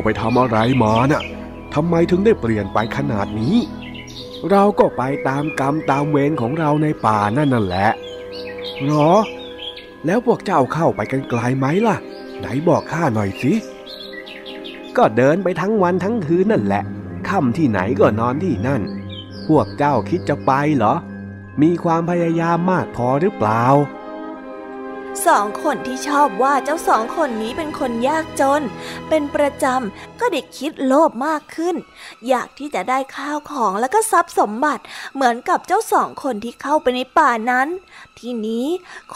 [0.05, 1.23] ไปทำอะไรมานะ่ะ
[1.75, 3.57] ทำไมถึงได้เปลี่ยนไปขนาดนี้
[4.51, 7.89] เราก็ไปตามกรรมตามเวรของเราในป่านั่นนั่นแหละ
[8.85, 9.13] หรอ
[10.07, 11.97] แล้วพวกเจ้าเข้าไปกันไกลไหมล่ะ
[12.39, 13.53] ไหนบอกข้าหน่อยสิ
[14.97, 16.83] ก็เดินไปทั้งวันทั้งคืนนั่นแหละ
[17.29, 18.83] ค่ำที่ไหนก็นอนที่นั่น
[19.49, 20.95] พวกเจ้าคิดจะไปเหรอ
[21.63, 23.63] มีความพยายามมากพอหรือเปล่า
[25.27, 28.63] สองคนที่ชอบว่าเจ้าสองคนนี้เป็นคนยากจน
[29.09, 31.77] เป็นประจำก็เด็กคิดโลภมากขึ้น
[32.29, 34.83] อยากที่จะได้ข้าวของแล้วก็ทรัพย์สมบัติ
[35.15, 37.69] เหมือนกับเจ้าสองคนที่เข้าไปในป่านั้น
[38.19, 38.67] ทีนี้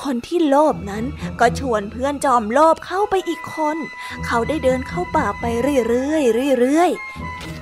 [0.03, 1.05] คนที่โลภนั้น
[1.41, 3.77] ก็ชวนเพื่อนจอมโลภเข้าไปอีกคน
[4.27, 5.45] เขาได้เดินเข้าป่าไป
[5.89, 6.19] เรื่อ
[6.53, 7.58] ยๆเรื่อยๆ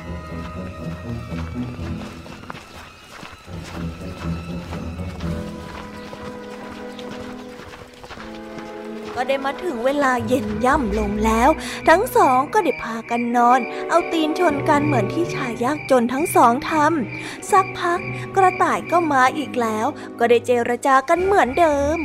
[9.16, 11.50] ก็ได้มาถึงเวลาเย็นย่ำลงแล้ว
[11.88, 18.00] ทั้งสองก็ได้พากันนอน เอาตีนชนกันเหมือนที่ชายยากจนทั้งสองทำสักพัก
[18.36, 19.86] กระต่ายก็มาอีกแล้ว
[20.18, 21.98] ก็ได้เจรจากันเหมือนเดิม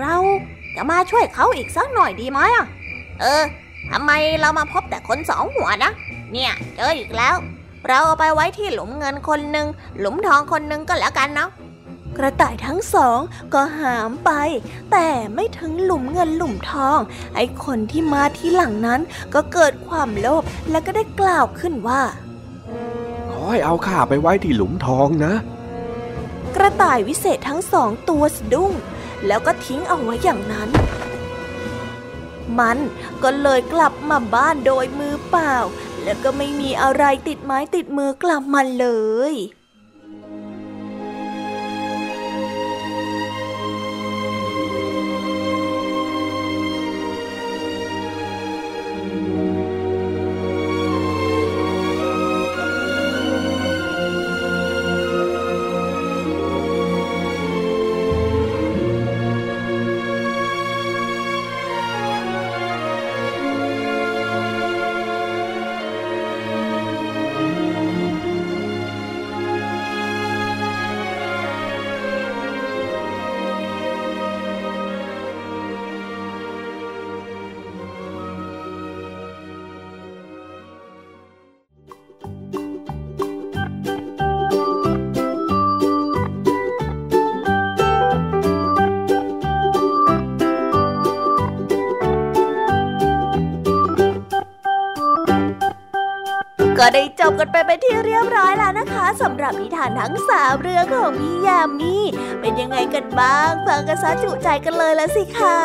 [0.00, 0.16] เรา
[0.76, 2.66] จะมาช่วยเขาอีกสักหน่อยดีไหมอะ
[3.20, 3.42] เออ
[3.90, 5.92] ทำไมเรามาพบแต่คนสองหัวนะ
[6.32, 7.36] เนี่ยเจออีกแล้ว
[7.88, 9.66] เราเอาไปไว้ที่หลุมเงินคนหนึ่ง
[9.98, 11.50] หลุมทองคนหนึ่งก็แล้วกันเนาะ
[12.16, 13.18] กระต่ายทั้งสอง
[13.54, 14.30] ก็หามไป
[14.92, 16.98] แต่ไม่ถึงหลุมเงินหลุมทอง
[17.34, 19.00] ไอ้คนที่มาที่หลังนั้น
[19.34, 22.02] ก็เกิดความโลภและก็ได้กล่าวขึ้นว่า
[23.30, 25.34] ขอให้เอาข้าไปไว้ที่หลุมทองนะ
[26.56, 28.72] กระต่ายวิเศษทั้งสองตัวสะดุ้ง
[29.26, 30.68] แล้วก็ทิ้งเอาไว้อย่างนั้น
[32.58, 32.78] มัน
[33.22, 35.54] ก็เลยกลับมาบ้านโดยมือเปล่า
[36.02, 38.86] แล้วก็ไม่มีอะไรติดไม้ติดมือกลับมาเล
[39.32, 39.34] ย
[96.78, 101.96] ก็ได้จบกันไปเป็นที่เรียบร้อยแล้วนะคะสำหรับนิทานทั้งสามเรื่องของพี่ยามี
[102.40, 105.58] เป็นยังไงกันบ้างฟังกันซะจุใจกันเลยละสิคะ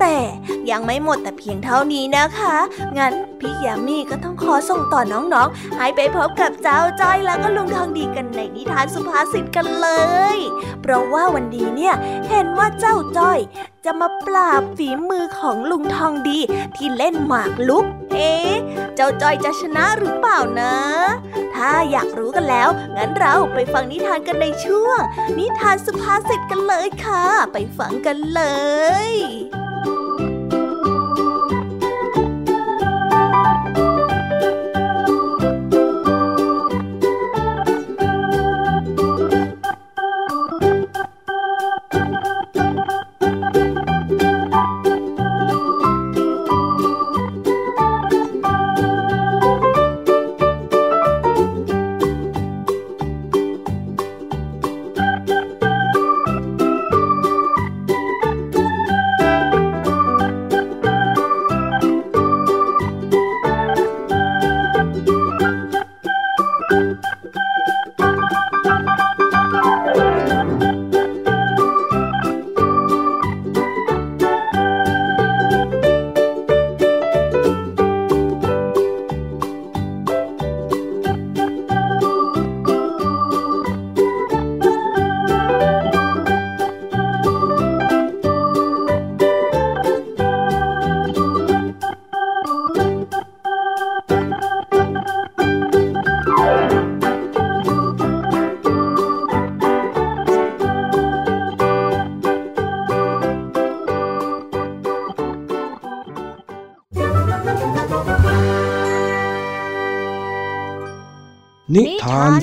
[0.00, 0.16] แต่
[0.70, 2.56] ยังไม่หมดแต่เพียงเท่านี้นะคะ
[2.98, 3.12] งั้น
[3.64, 9.88] ยามีก็ต้องขอส่งต่อน้องๆ ให้ไปพบกับเจ้าจ้อยแล้วก็ลุงทองดีกันในนิทานสุภาษิตกันเล
[10.36, 10.38] ย
[10.82, 11.94] เพราะว่าวันนี้เนี่ย
[12.28, 13.38] เห็นว่าเจ้าจ้อย
[13.84, 16.38] จะมาปราบฝีมือของลุงทองดี
[16.76, 18.52] ที่เล่นหมากลุก เอ๊ะ
[18.94, 20.74] เจ้าจ้อยจะชนะหรือเปล่านะ
[21.54, 25.00] ถ้าอยากรู้กันแล้ว งั้นเราไปฟังนิทานกันในช่วง
[25.38, 28.42] นิทานสุภาษิตกันเลยค่ะ ไปฟังกันเล
[29.10, 29.14] ย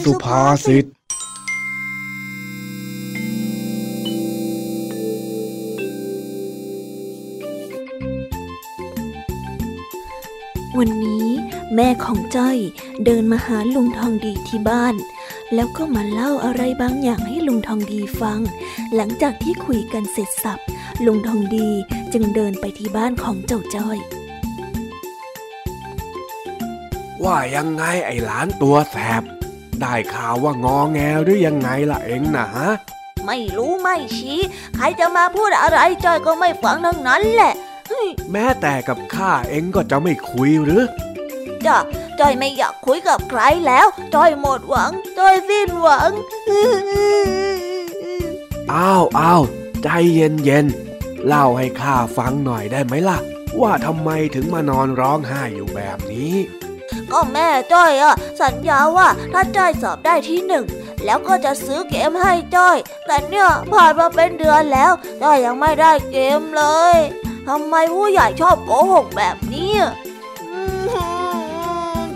[0.03, 0.85] สุภาษิต
[10.77, 11.27] วันนี้
[11.75, 12.57] แม่ของจ้อย
[13.05, 14.95] เดินมาหาลุงทองดีที่บ้าน
[15.53, 18.39] แล้วก็มาเล่าอะไรบางอย่างให้ลุงทองดีฟัง
[18.95, 20.59] หลังจากที่คุยกันเสร็จสับ
[21.05, 21.69] ลุงทองดี
[22.13, 23.97] จึงเดินไปที่บ้านของเจ้าจ้อย
[27.23, 29.23] ว่ายังไงไอ้หลานตัวแสบ
[29.81, 32.69] ได้ข่าวว่างอแงหรือยังไงล่ะเองนะฮะ
[33.25, 34.39] ไม่รู้ไม่ชี้
[34.75, 37.53] ใครจะมาพูดอะไรจ้อยก็ไม่ฟังทั้งนั้นแหละ
[38.31, 40.83] แม้แต่กับข้าเองก็จะไม่คุยหรือ
[41.65, 41.77] จ้ะ
[42.19, 46.11] จ้อยไม่อยากคุยกับใครแล้วจ้อยหมดหวังจ้อยสิ้นหวัง
[48.73, 49.43] อ้าวอ้าว
[49.83, 53.17] ใจเย็นเย็นๆเล่าให้ข้าฟังหน่อยได้ไหมล่ะ
[53.61, 56.33] ว่าทำไมถึงมานอนร้องไห้อยู่แบบนี้
[57.11, 60.65] ก็แม่จ้อยอะสัญญาว่าถ้าจ้อยสอบได้ที่หนึ่ง
[61.05, 64.91] แล้วก็จะซื้อเกมให้จ้อย แต่เนี่ยผ่านมาเป็นเดือนแล้ว
[65.21, 66.63] จ้อยยังไม่ได้เกมเล
[66.95, 66.97] ย
[67.47, 69.73] ทำไมผู้ใหญ่ชอบโกหกแบบนี้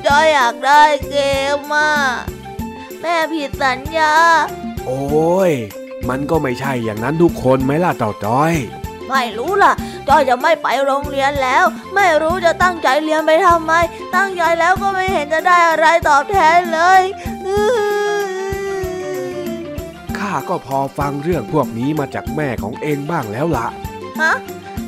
[0.06, 1.18] จ้อยอยากได้เก
[1.58, 1.92] มอะ
[3.02, 4.14] แม่ผิดสัญญา
[4.86, 5.52] โอ้ย
[6.10, 8.54] มันก็ไม่ใช่อย่างนั้นทุกคนไหมล่ะเต่าจ้อย
[9.10, 9.74] ไม่รู้ล่ะ
[10.08, 13.74] จ้อยจะไม่ไปโรงเรียนแล้ว ไม่รู้จะตั้งใจเรียนไปทำไม
[14.16, 17.02] ตั้งใจแล้วก็ไม่เห็นจะได้อะไรตอบแทนเลย
[17.48, 17.66] อื้
[18.26, 18.36] อ
[20.18, 23.68] ข้าก็พอฟังเรื่องพวกนี้มาจากแม่ของเองบ้างแล้วละ
[24.22, 24.34] ฮะ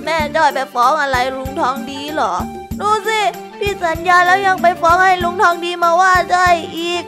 [0.03, 2.34] แม่จ้อยไปฟ้องอะไรลุงทองดีเหรอ
[2.80, 3.22] ดูสิ
[3.59, 7.03] พี่สัญญาแล้วยังไปฟ้องให้ลุงทองดีมาว่าจ้อยอีก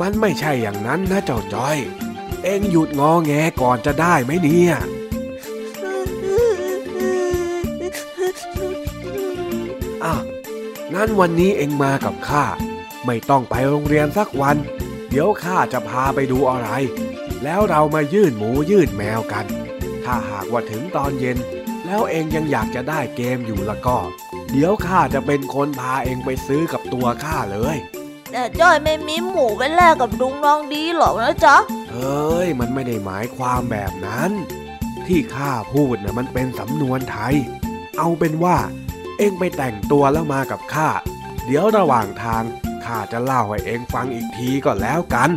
[0.00, 1.78] มันไม่ใช่อย่างนั้นนะเจ้าจ้อย
[2.44, 4.74] เองหยุดงอแงก่อนจะได้ไหมเนี่ย
[10.94, 12.44] งั้นวันนี้เองมากับข้า
[13.06, 14.56] ไม่ต้องไปโรงเรียนสักวัน
[15.08, 16.68] เดี๋ยวข้าจะพาไปดูอะไร
[17.44, 19.46] แล้วเรามายื่นหมูยื่นแมวกัน
[20.04, 21.38] ถ้าหากว่าถึงตอนเย็น
[21.86, 23.98] แล้วเองยังอยากจะได้เกมอยู่ละก็
[24.50, 27.76] เดี๋ยวข้าจะเป็นคนพาเองไปซื้อกับตัวข้าเลย
[28.32, 31.56] แต่จ้อยไม่มีหมูไปแลกกับลุงน้องดีหรอกนะจ๊ะ
[31.90, 34.30] เฮ้ยมันไม่ได้หมายความแบบนั้น
[35.06, 37.34] ที่ข้าพูดนะมันเป็นสำนวนไทย
[37.98, 38.56] เอาเป็นว่า
[39.18, 40.88] เองไปแต่งตัวแล้วมากับข้า
[41.44, 42.44] เดี๋ยวระหว่างทาง
[42.84, 45.30] ข้าจะเล่าให้เองฟังอีกทีก็แล้วกัน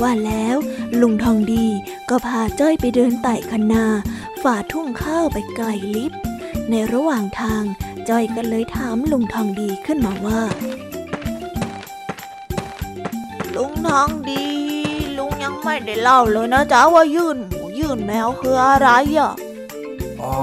[0.00, 0.56] ว่าแล้ว
[1.00, 1.66] ลุงทองดี
[2.08, 3.86] ก็พาจ้อยไปเดินไต่คันนา
[4.42, 6.12] ฝ่าทุ่งข้าวไปไกลลิบ
[6.70, 7.62] ในระหว่างทาง
[8.08, 10.42] จ้อยก็เลยถามลุงทองดีขึ้นมาว่า
[13.56, 14.44] ลุงน้องดี
[15.18, 18.88] ลุงยังไม่ได้เล่าเลยนะจ๊ะว่ายื่นหมูยื่นแมวคืออะไร
[19.18, 19.32] อะ
[20.22, 20.36] อ๋อ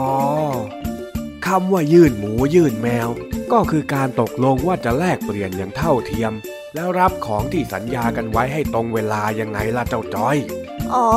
[1.49, 3.09] คำว่ายื่นหมูยื่นแมว
[3.51, 6.33] ก็คือการตกลงว่าจะแลกเปลี่ยนอย่างเท่าเทียม
[6.75, 10.37] แล้วรับของที่สัญญากันไว้ให้ตรงเวลายังไงล่ะเจ้าจ้อย
[10.93, 11.11] อ๋อ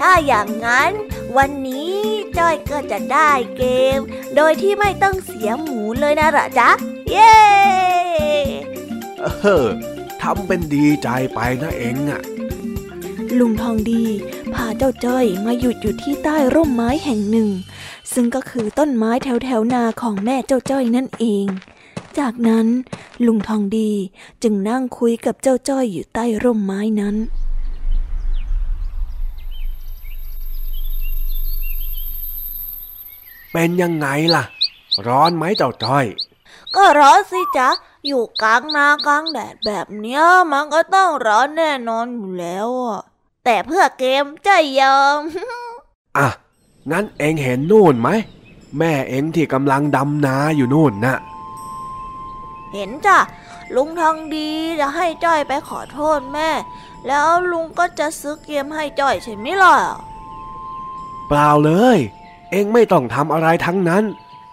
[0.00, 0.90] ถ้าอย่างนั้น
[1.36, 1.94] วันนี้
[2.38, 3.64] จ้อยก็จะได้เก
[3.96, 3.98] ม
[4.36, 6.70] โดยที่ไม่ต้องเสียหมูเลยนะเหรอจ๊ะ
[7.10, 7.36] เย้
[9.20, 9.26] เอ
[9.64, 9.66] อ
[10.22, 12.22] ทำเป็นดีใจไปนะเองอะ
[13.38, 14.04] ลุงทองดี
[14.54, 17.48] พาเจ้าจ้อยมาหยุดอยู่ที่ใต้ร่มไม้แห่งหนึ่ง
[18.12, 21.46] ซึ่งก็คือต้นไม้แถวแถวๆนาของแม่เจ้าจ้อยนั่นเอง
[22.18, 22.66] จากนั้น
[23.26, 23.90] ลุงทองดี
[24.42, 27.16] จึงนั่งคุยกับเจ้าจ้อยอยู่ใต้ร่มไม้นั้น
[33.52, 34.44] เป็นยังไงล่ะ
[35.06, 36.06] ร้อนไหมเจ้าจ้อย
[36.76, 37.70] ก็ร้อนสิจ๊ะ
[38.06, 43.00] อยู่กลางนากลางแดดแบบเนี้ยมันก็ต้องร้อนแน่นอนอยู่แล้วอะ
[43.44, 44.50] แต่เพื่อเกมใจ
[44.80, 45.20] ยอม
[46.18, 46.28] อะ
[46.90, 48.08] งั้นเองเห็นนู่นไหม
[48.78, 51.18] แม่เองที่กำลังดำนาอยู่นู่นน่ะ
[52.72, 53.18] เห็นจ้ะ
[53.74, 56.50] ลุงทองดีจะให้จ้อยไปขอโทษแม่
[57.06, 59.76] แล้วลุงก็จะซื้อเกมให้จ้อยใช่ไหมล่ะ
[61.28, 61.98] เปล่าเลย
[62.50, 64.04] เองไม่ต้องทำอะไรทั้งนั้น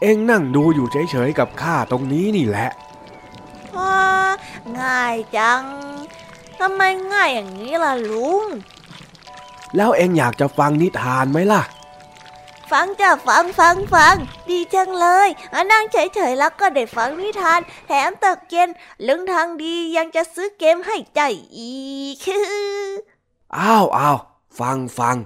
[0.02, 2.70] เองนั่งดูอยู่เฉยๆกับข้าตรงนี้นี่แหละ
[3.76, 4.04] ว้า
[4.80, 5.64] ง่ายจัง
[6.60, 6.82] ทำไม
[7.14, 8.44] ง่ายอย่างนี้ล่ะลุง
[9.76, 11.62] แล้วเองอยากจะฟังนิทานไหมล่ะ
[12.72, 14.16] ฟังจ้ะฟังฟังฟัง
[14.50, 18.70] ดีจังเลยอะนั่งเฉยๆแล้วก็ได้ฟังนิทาน แถมตกเย็น
[19.08, 21.22] ลุงทางดียังจะซื้อเกมให้ใจ
[21.58, 21.76] อี
[22.16, 22.18] ก
[23.58, 24.18] อ้าวอ้าว
[24.60, 25.18] ฟังฟัง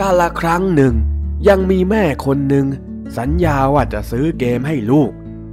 [0.00, 0.94] กาละครั้งหนึ่ง
[1.48, 2.66] ยังมีแม่คนหนึ่ง
[3.18, 5.10] สัญญาว่าจะซื้อเกมให้ลูก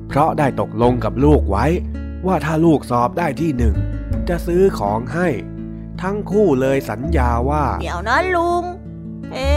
[0.08, 1.66] เพราะได้ตกลงกับลูกไว้
[2.28, 3.76] ว่าถ้าลูกสอบได้ที่หนึ่ง
[4.30, 5.28] จะซื้อของให้
[6.02, 8.64] ทั้งคู่เลยสัญญาว่า เดี๋ยวนะลุง
[9.34, 9.50] เอ๊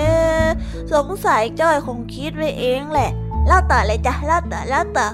[0.93, 3.11] สงสัยจ้อยคงคิดไว้เองแหละ
[3.47, 5.09] เล่าต่อเลยจ้ะเล่าต่อเล่าต่อ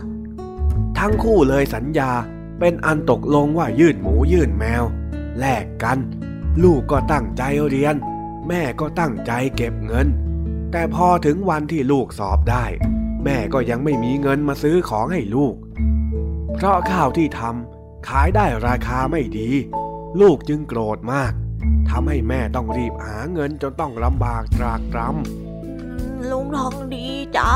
[0.99, 2.11] ทั้งคู่เลยสัญญา
[2.59, 4.85] เป็นอันตกลงว่ายื่นหมูยื่นแมว
[5.39, 5.99] แลกกัน
[6.63, 7.95] ลูกก็ตั้งใจเรียน
[8.49, 10.07] แม่ก็ตั้งใจเก็บเงิน
[10.73, 12.65] แต่พอถึงวันที่ลูกสอบได้
[13.25, 15.55] แม่ก็ยังไม่มีเงินมาซื้อของให้ลูก
[16.55, 19.51] เพราะข้าวที่ทำขายได้ราคาไม่ดี
[20.21, 21.33] ลูกจึงโกรธมาก
[21.89, 25.09] ทำให้แม่ต้องรีบหาเงินจนต้องลำบากตรากตรำ
[25.81, 27.07] อืมลุงทองดี
[27.37, 27.51] จ้ะ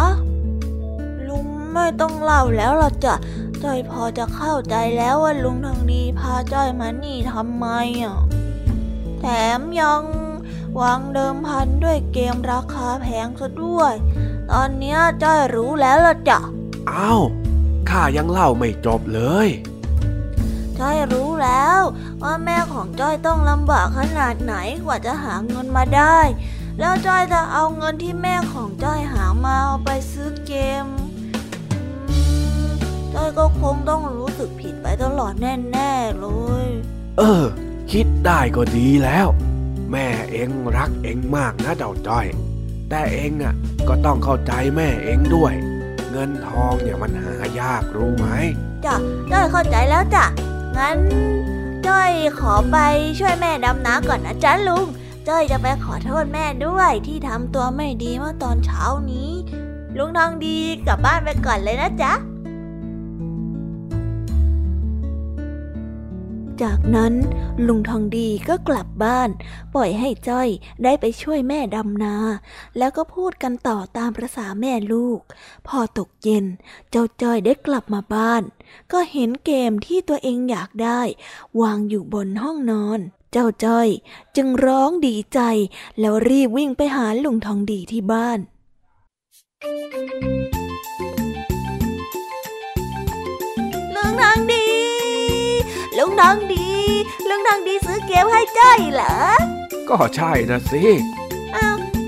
[1.28, 3.14] ลุงไม่ต้องเล่าแล้วล่ะจ้ะ
[3.62, 7.66] จ้อยพอจะเข้าใจแล้วว่าลุงทองดีพาจ้อยมานี่ทำไม
[8.02, 8.18] อะ
[9.20, 9.24] แถ
[9.58, 10.02] มยัง
[10.80, 13.94] วางเดิมพันด้วยเกมราคาแพงซะด้วย
[14.50, 16.38] ตอนเนี้ยจ้อยรู้แล้วล่ะจ้ะ
[16.90, 17.22] อ้าว
[17.90, 19.48] ข้ายังเล่าไม่จบเลย
[20.80, 21.80] จ้อยรู้แล้ว
[22.22, 24.54] ว่าแม่ของจ้อยต้องลำบากขนาดไหน
[24.84, 26.18] กว่าจะหาเงินมาได้
[26.78, 30.52] แล้วจ้อยจะเอาเงินที่แม่ของจ้อยหามาเอาไปซื้อเก
[30.84, 30.86] ม
[31.70, 32.18] อื
[32.68, 32.70] ม
[33.14, 36.26] จ้อยก็คงต้องรู้สึกผิดไปตลอดแน่ๆเล
[36.64, 36.66] ย
[37.18, 37.44] เออ
[37.92, 39.26] คิดได้ก็ดีแล้ว
[39.92, 42.26] แม่เองรักเองมากนะเจ้าจ้อย
[42.90, 43.54] แต่เองอะ
[43.88, 45.52] ก็ต้องเข้าใจแม่เองด้วย
[46.10, 48.26] เงินทองเนี่ยมันหายากรู้ไหม
[48.86, 48.94] จ้ะ
[49.32, 50.24] จ้อยเข้าใจแล้วจ้ะ
[50.76, 50.98] งั้น
[51.86, 52.76] จ้อยขอไป
[53.18, 54.86] ช่วยแม่ดำน้ำก่อนนะจ๊ะลุง
[55.28, 59.30] จ้อยจะไปขอโทษแม่ด้วยที่ทำตัวไม่ดีเมื่อตอนเช้านี้
[59.98, 62.12] ลุงทองดีกลับบ้านไปก่อนเลยนะจ๊ะ
[66.62, 67.14] จากนั้น
[67.66, 69.28] ลุงทองดีก็กลับบ้าน
[69.74, 70.48] ปล่อยให้จ้อย
[70.84, 72.14] ได้ไปช่วยแม่ดำนา
[72.78, 75.20] แล้วก็พูดกันต่อตามประษาแม่ลูก
[75.68, 76.44] พอตกเย็น
[76.90, 78.42] เจ้าจ้อยได้กลับมาบ้าน
[78.92, 81.00] ก็เห็นเกมที่ตัวเองอยากได้
[81.60, 83.00] วางอยู่บนห้องนอน
[83.32, 83.88] เจ้าจ้อย
[84.36, 85.40] จึงร้องดีใจ
[86.00, 88.38] แล้วรีบวิ่งไปหาลุงทองดีที่บ้าน
[93.94, 94.66] ลุงทองดี
[95.98, 96.68] ลุงทองดี
[97.28, 99.14] ลุงทองดีซื้อเกมให้จ้อยเหรอ
[99.88, 100.84] ก็ใช่นะสิ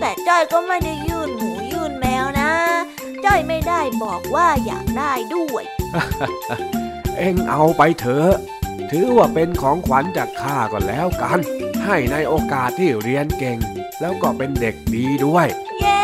[0.00, 2.50] แต่จ้อยก็ไม่ได้ยื่นหมูยื่นแมวนะ
[3.24, 5.64] จ้อยไม่ได้บอกว่าอยากได้ด้วย
[7.18, 8.30] เอ็งเอาไปเถอะ
[8.90, 11.38] ถือว่าเป็นของขวัญจากข้าก็แล้วกัน
[11.84, 13.58] ให้ในโอกาสที่เรียนเก่ง
[14.00, 15.46] แล้วก็เป็นเด็กดีด้วย
[15.80, 16.02] เย้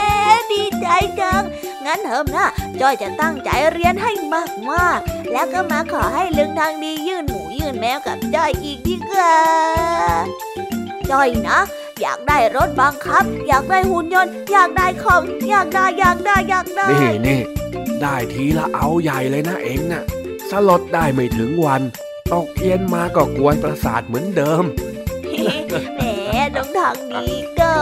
[0.53, 0.87] ดีใจ
[1.21, 1.43] จัง
[1.85, 2.49] งั้นเถอะนะ
[2.81, 4.13] จ้อยจะตั้งใจเรียนให้
[4.71, 9.35] มากๆ แล้วก็มาขอให้ลุงทางดียื่นหมูยื่นแมวกับจ้อยอีกดีกว่า
[11.11, 11.59] จ้อยนะ
[12.01, 17.41] อยากได้รถบังคับ อยากได้หุ่นยนต์ อยากได้ของอยากได้อยากได้อยากได้ นี่นี่
[18.03, 20.03] ได้ทีละเอาใหญ่เลยนะเองน่ะ
[20.51, 21.83] สลดได้ไม่ถึงวัน
[22.33, 24.65] ตกเย็นมาก็กวนประสาทเหมือนเดิม
[25.97, 26.01] แหม
[26.57, 27.27] น้องทางดี
[27.61, 27.75] ก็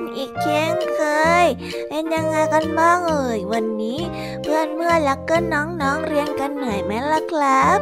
[0.00, 1.00] กันอีกเช่นเค
[1.44, 1.46] ย
[1.88, 4.00] เป็นยังไงกันบ้างเอ่ยวันนี้
[4.42, 7.80] เพื่อนเพื่อนแล้วก็น้องๆเรียนกันเหนื่อยไหมล่ะครับ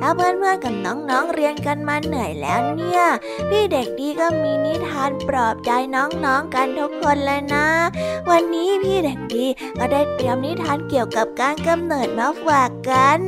[0.00, 3.02] ถ้าเพื่อนเพื่อนกับน้องๆเรียนกันมาเหนื่อยแล้วเนี่ย
[3.48, 7.66] พี่เด็กดีก็มีนิทานปลอบใจน้องๆกันทุกคนเลยนะ
[8.30, 9.46] วันนี้พี่เด็กดี
[9.78, 13.20] ก็ได้เตรียมนิทานเกี่ยวกับการกำเนิดมาฝากกัน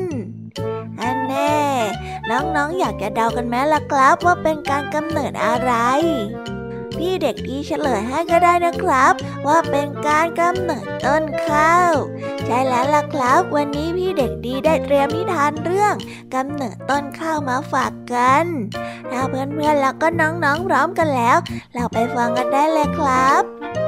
[1.01, 1.57] อันแน่
[2.31, 5.73] น้องๆออยากจะเดากันไหมล่ะครับว่าเป็นการกำเนิดอะไร
[6.99, 9.13] พี่เด็กดีเฉลยให้ก็ได้นะครับ
[9.47, 11.93] ว่าเป็นการกำเนิดต้นข้าว
[12.47, 15.95] ใช่แล้วล่ะครับ วันนี้พี่เด็กดีได้เตรียมนิทานเรื่อง
[16.35, 18.47] กำเนิดต้นข้าวมาฝากกัน
[19.11, 21.37] ถ้าเพื่อนๆแล้วก็น้องๆพร้อมกันแล้ว
[21.75, 23.84] เราไปฟังกันได้เลยครับ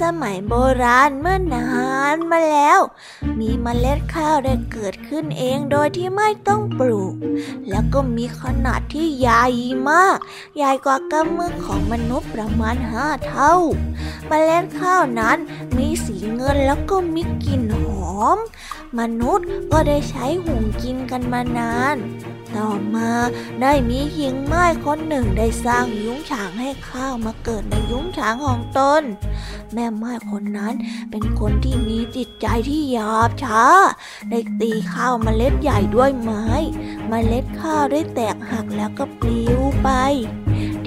[0.00, 1.68] สมัยโบราณเมื่อนา
[2.14, 2.80] นมาแล้ว
[3.40, 7.14] มีเมล็ดข้าวได้เกิดขึ้นเองโดยที่ไม่ต้องปลูก
[7.68, 9.46] แล้วก็มีขนาดที่ใหญ่
[9.90, 10.18] มาก
[10.56, 13.54] ใหญ่กว่ากำมือของมนุษย์ประมาณห้าเท่า
[14.28, 15.38] เมล็ดข้าวนั้น
[15.76, 17.84] มีสีเงินแล้วก็มีกลิ่นห
[18.16, 18.38] อม
[18.98, 21.96] มนุษย์ก็ได้ใช้หุงกินกันมานาน
[22.56, 23.10] ต่อมา
[23.62, 29.02] ได้มีหญิงไม้คนหนึ่งได้สร้างยุ้งฉางให้ข้าวมาเกิดในยุ้งฉางของตน
[29.72, 30.74] แม่ไม้คนนั้น
[31.10, 33.64] เป็นคนที่มีจิตใจที่หยาบช้า
[34.30, 36.44] ได้ตีข้าวเมล็ดใหญ่ด้วยไม้
[37.08, 39.88] เมล็ดข้าวได้แตกหักแล้วก็ปลิวไป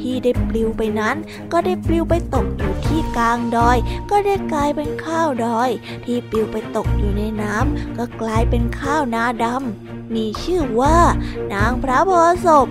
[0.09, 1.17] ที่ได้ปลิวไปนั้น
[1.51, 3.77] ก็ได้ปลิวไปตกอยู่ที่กลางดอย
[4.11, 5.69] ก็ได้กลายเป็นข้าวดอย
[6.05, 10.97] ที่ปลิวไปตกอยู่ในน้ำก็กลายเป็นข้าวนาดำมีชื่อว่า
[11.53, 12.11] นางพระโพ
[12.45, 12.67] ศพ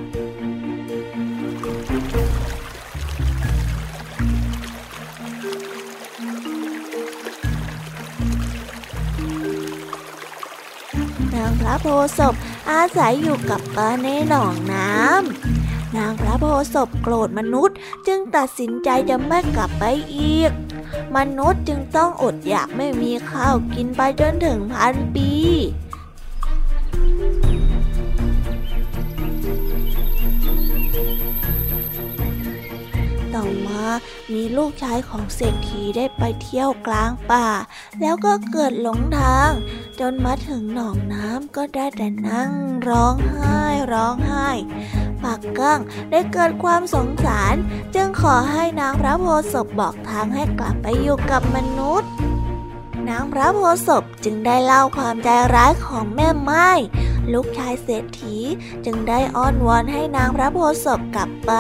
[11.35, 11.87] นางพระโพ
[12.19, 12.35] ศพ
[12.71, 15.58] อาศัยอยู่กับปลาในหนองน้ำ
[15.97, 17.77] นางพระโพศพโกรธมนุษย์
[18.07, 19.85] จึงตัดสินใจจะไม่กลับไป
[20.15, 20.51] อีก
[21.17, 25.33] มนุษย์จึงต้องอดอยากไม่มีข้าวกินไปจนถึงพันปี
[33.35, 33.85] ต่อมา
[34.33, 37.47] มีลูกชายของเศรษฐีได้ไปเที่ยวกลางป่า
[38.01, 39.51] แล้วก็เกิดหลงทาง
[40.01, 42.53] จนมาถึงหนองน้ำก็ได้แต่นั่ง
[42.89, 43.59] ร้องไห้
[43.93, 44.49] ร้องไห้
[45.23, 45.81] ปักกั้ง
[46.11, 47.55] ได้เกิดความสงสาร
[47.95, 52.11] จึงขอให้นางพระโพศพบอกทางให้กลับไปอยู่กับมนุษย์
[53.09, 56.69] นางพระโพศพจึงได้เล่าความใจร้ายของแม่ไม้
[57.33, 58.37] ลูกชายเศรษฐี
[58.85, 61.53] จึงได้อ้อนวอนให้นางพระโพศพกลับไป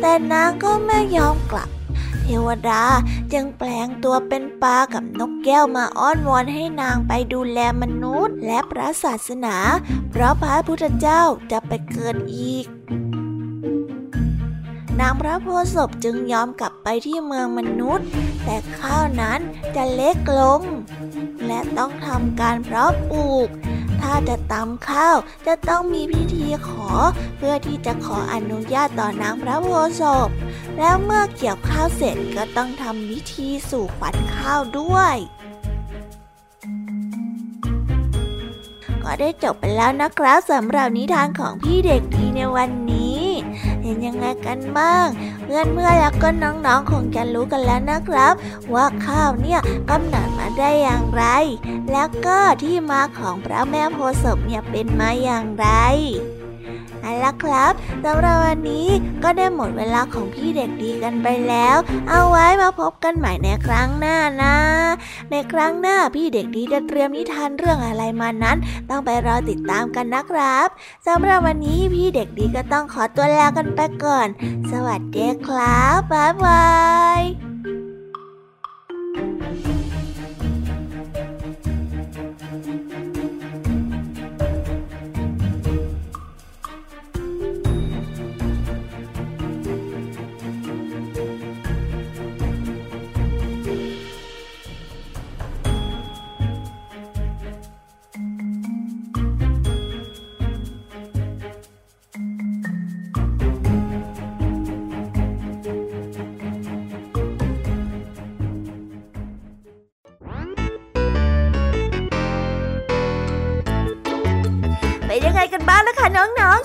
[0.00, 1.68] แต่นางก็ไม่ยอมกลับ
[2.20, 2.82] เทวดา
[3.32, 9.56] จึงแปลงตัวเป็นปลากับนกแก้วมาอ้อนวอนให้นางไปดูแลมนุษย์ และพระศาสนา
[10.10, 12.66] เพราะพระพุทธเจ้าจะไปเกิดอีก
[15.00, 18.06] นางพระโพศพจึงยอมกลับไปที่เมืองมนุษย์
[18.44, 19.40] แต่ข้าวนั้น
[19.76, 20.60] จะเล็กลง
[21.46, 23.48] และต้องทำการเพาะปลูก
[24.00, 25.16] ถ้าจะตำข้าว
[25.46, 26.88] จะต้องมีพิธีขอ
[27.36, 29.68] เพื่อที่จะขออนุญาตต่อนางพระโพ
[30.00, 30.28] ศพ
[30.78, 35.16] แล้วเมื่อเกี่ยวข้าวเสร็จก็ต้องทำพิธีสู่ขวัญข้าวด้วย
[39.02, 43.11] ก็ได้จบไปแล้วนะครับสำหรับนิทานของพี่เด็กดีในวันนี้
[43.82, 45.06] เห็นยังไงกันบ้าง
[45.44, 48.34] เพื่อนเพื่อแล้วก็น้องๆคงจะรู้กันแล้วนะครับ
[48.74, 49.60] ว่าข้าวเนี่ย
[49.90, 51.24] กำเนิดมาได้อย่างไร
[51.92, 55.68] แล้วก็ที่มาของพระแม่โพศพเนี่ยเป็นมาอย่างไร
[57.24, 57.72] ละครับ
[58.04, 58.88] สำหรับวันนี้
[59.22, 61.76] ก็ได้หมดเวลาของพี่เด็กดีกันไปแล้ว
[62.08, 64.56] เอาไว้มาพบกันใหม่ในครั้งหน้านะ
[65.30, 68.58] ในครั้งหน้าพี่เด็กดีจะเตรียมนิทานเรื่องอะไรมานั้น
[68.90, 70.68] ต้องไปรอติดตามกันนะครับ
[71.06, 74.28] สำหรับวันนี้พี่เด็กดีก็ต้องขอตัวลากันไปก่อน
[74.70, 76.64] สวัสดีครับบ๊ายบา
[77.20, 77.22] ย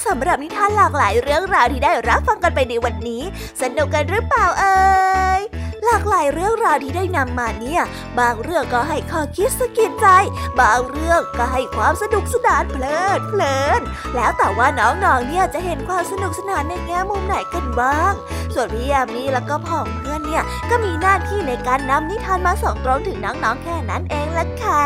[0.08, 3.24] สำหรับนิทานหลากหลายเรื่องราวที่ได้รับฟังกันไปในวันนี้
[3.62, 4.78] สนุกกันหรือเปล่าเอ่
[5.40, 5.42] ย
[5.86, 7.82] หลากหลายเรื่องราวที่ได้นำมาเนี่ย
[8.20, 10.08] บางเรื่องก็ให้ข้อคิดสะกิดใจ
[10.60, 13.82] บางเรื่องก็ให้ความสนุกสนานเพลิดเพลิน
[14.16, 18.14] แล้วแต่ว่าน้องๆเนี่ยจะเห็นความสนุกสนานในแง่มุมไหนกันบ้าง
[18.54, 24.86] ส่วนพี่ยามีแล้วก็พ่องเพื่อนเนี่ยก็มีหน้าที่ในการนำนิทานมาส่งตรงถึงน้องๆแค่นั้นเองละค่ะ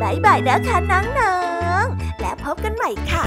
[0.00, 1.38] บายบายนะคะน้อ
[1.82, 3.24] งๆ และพบกันใหม่ค่ะ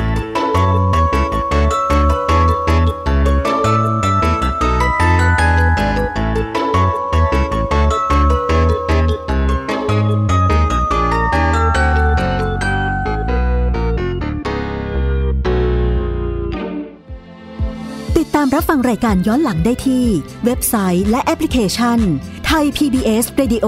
[18.45, 20.05] ามรับฟังรายการย้อนหลังได้ที่
[20.45, 21.99] เว็บไซต์และแอปพลิเคชัน
[22.45, 23.67] ไทย PBS Radio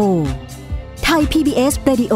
[1.03, 2.15] ไทย PBS Radio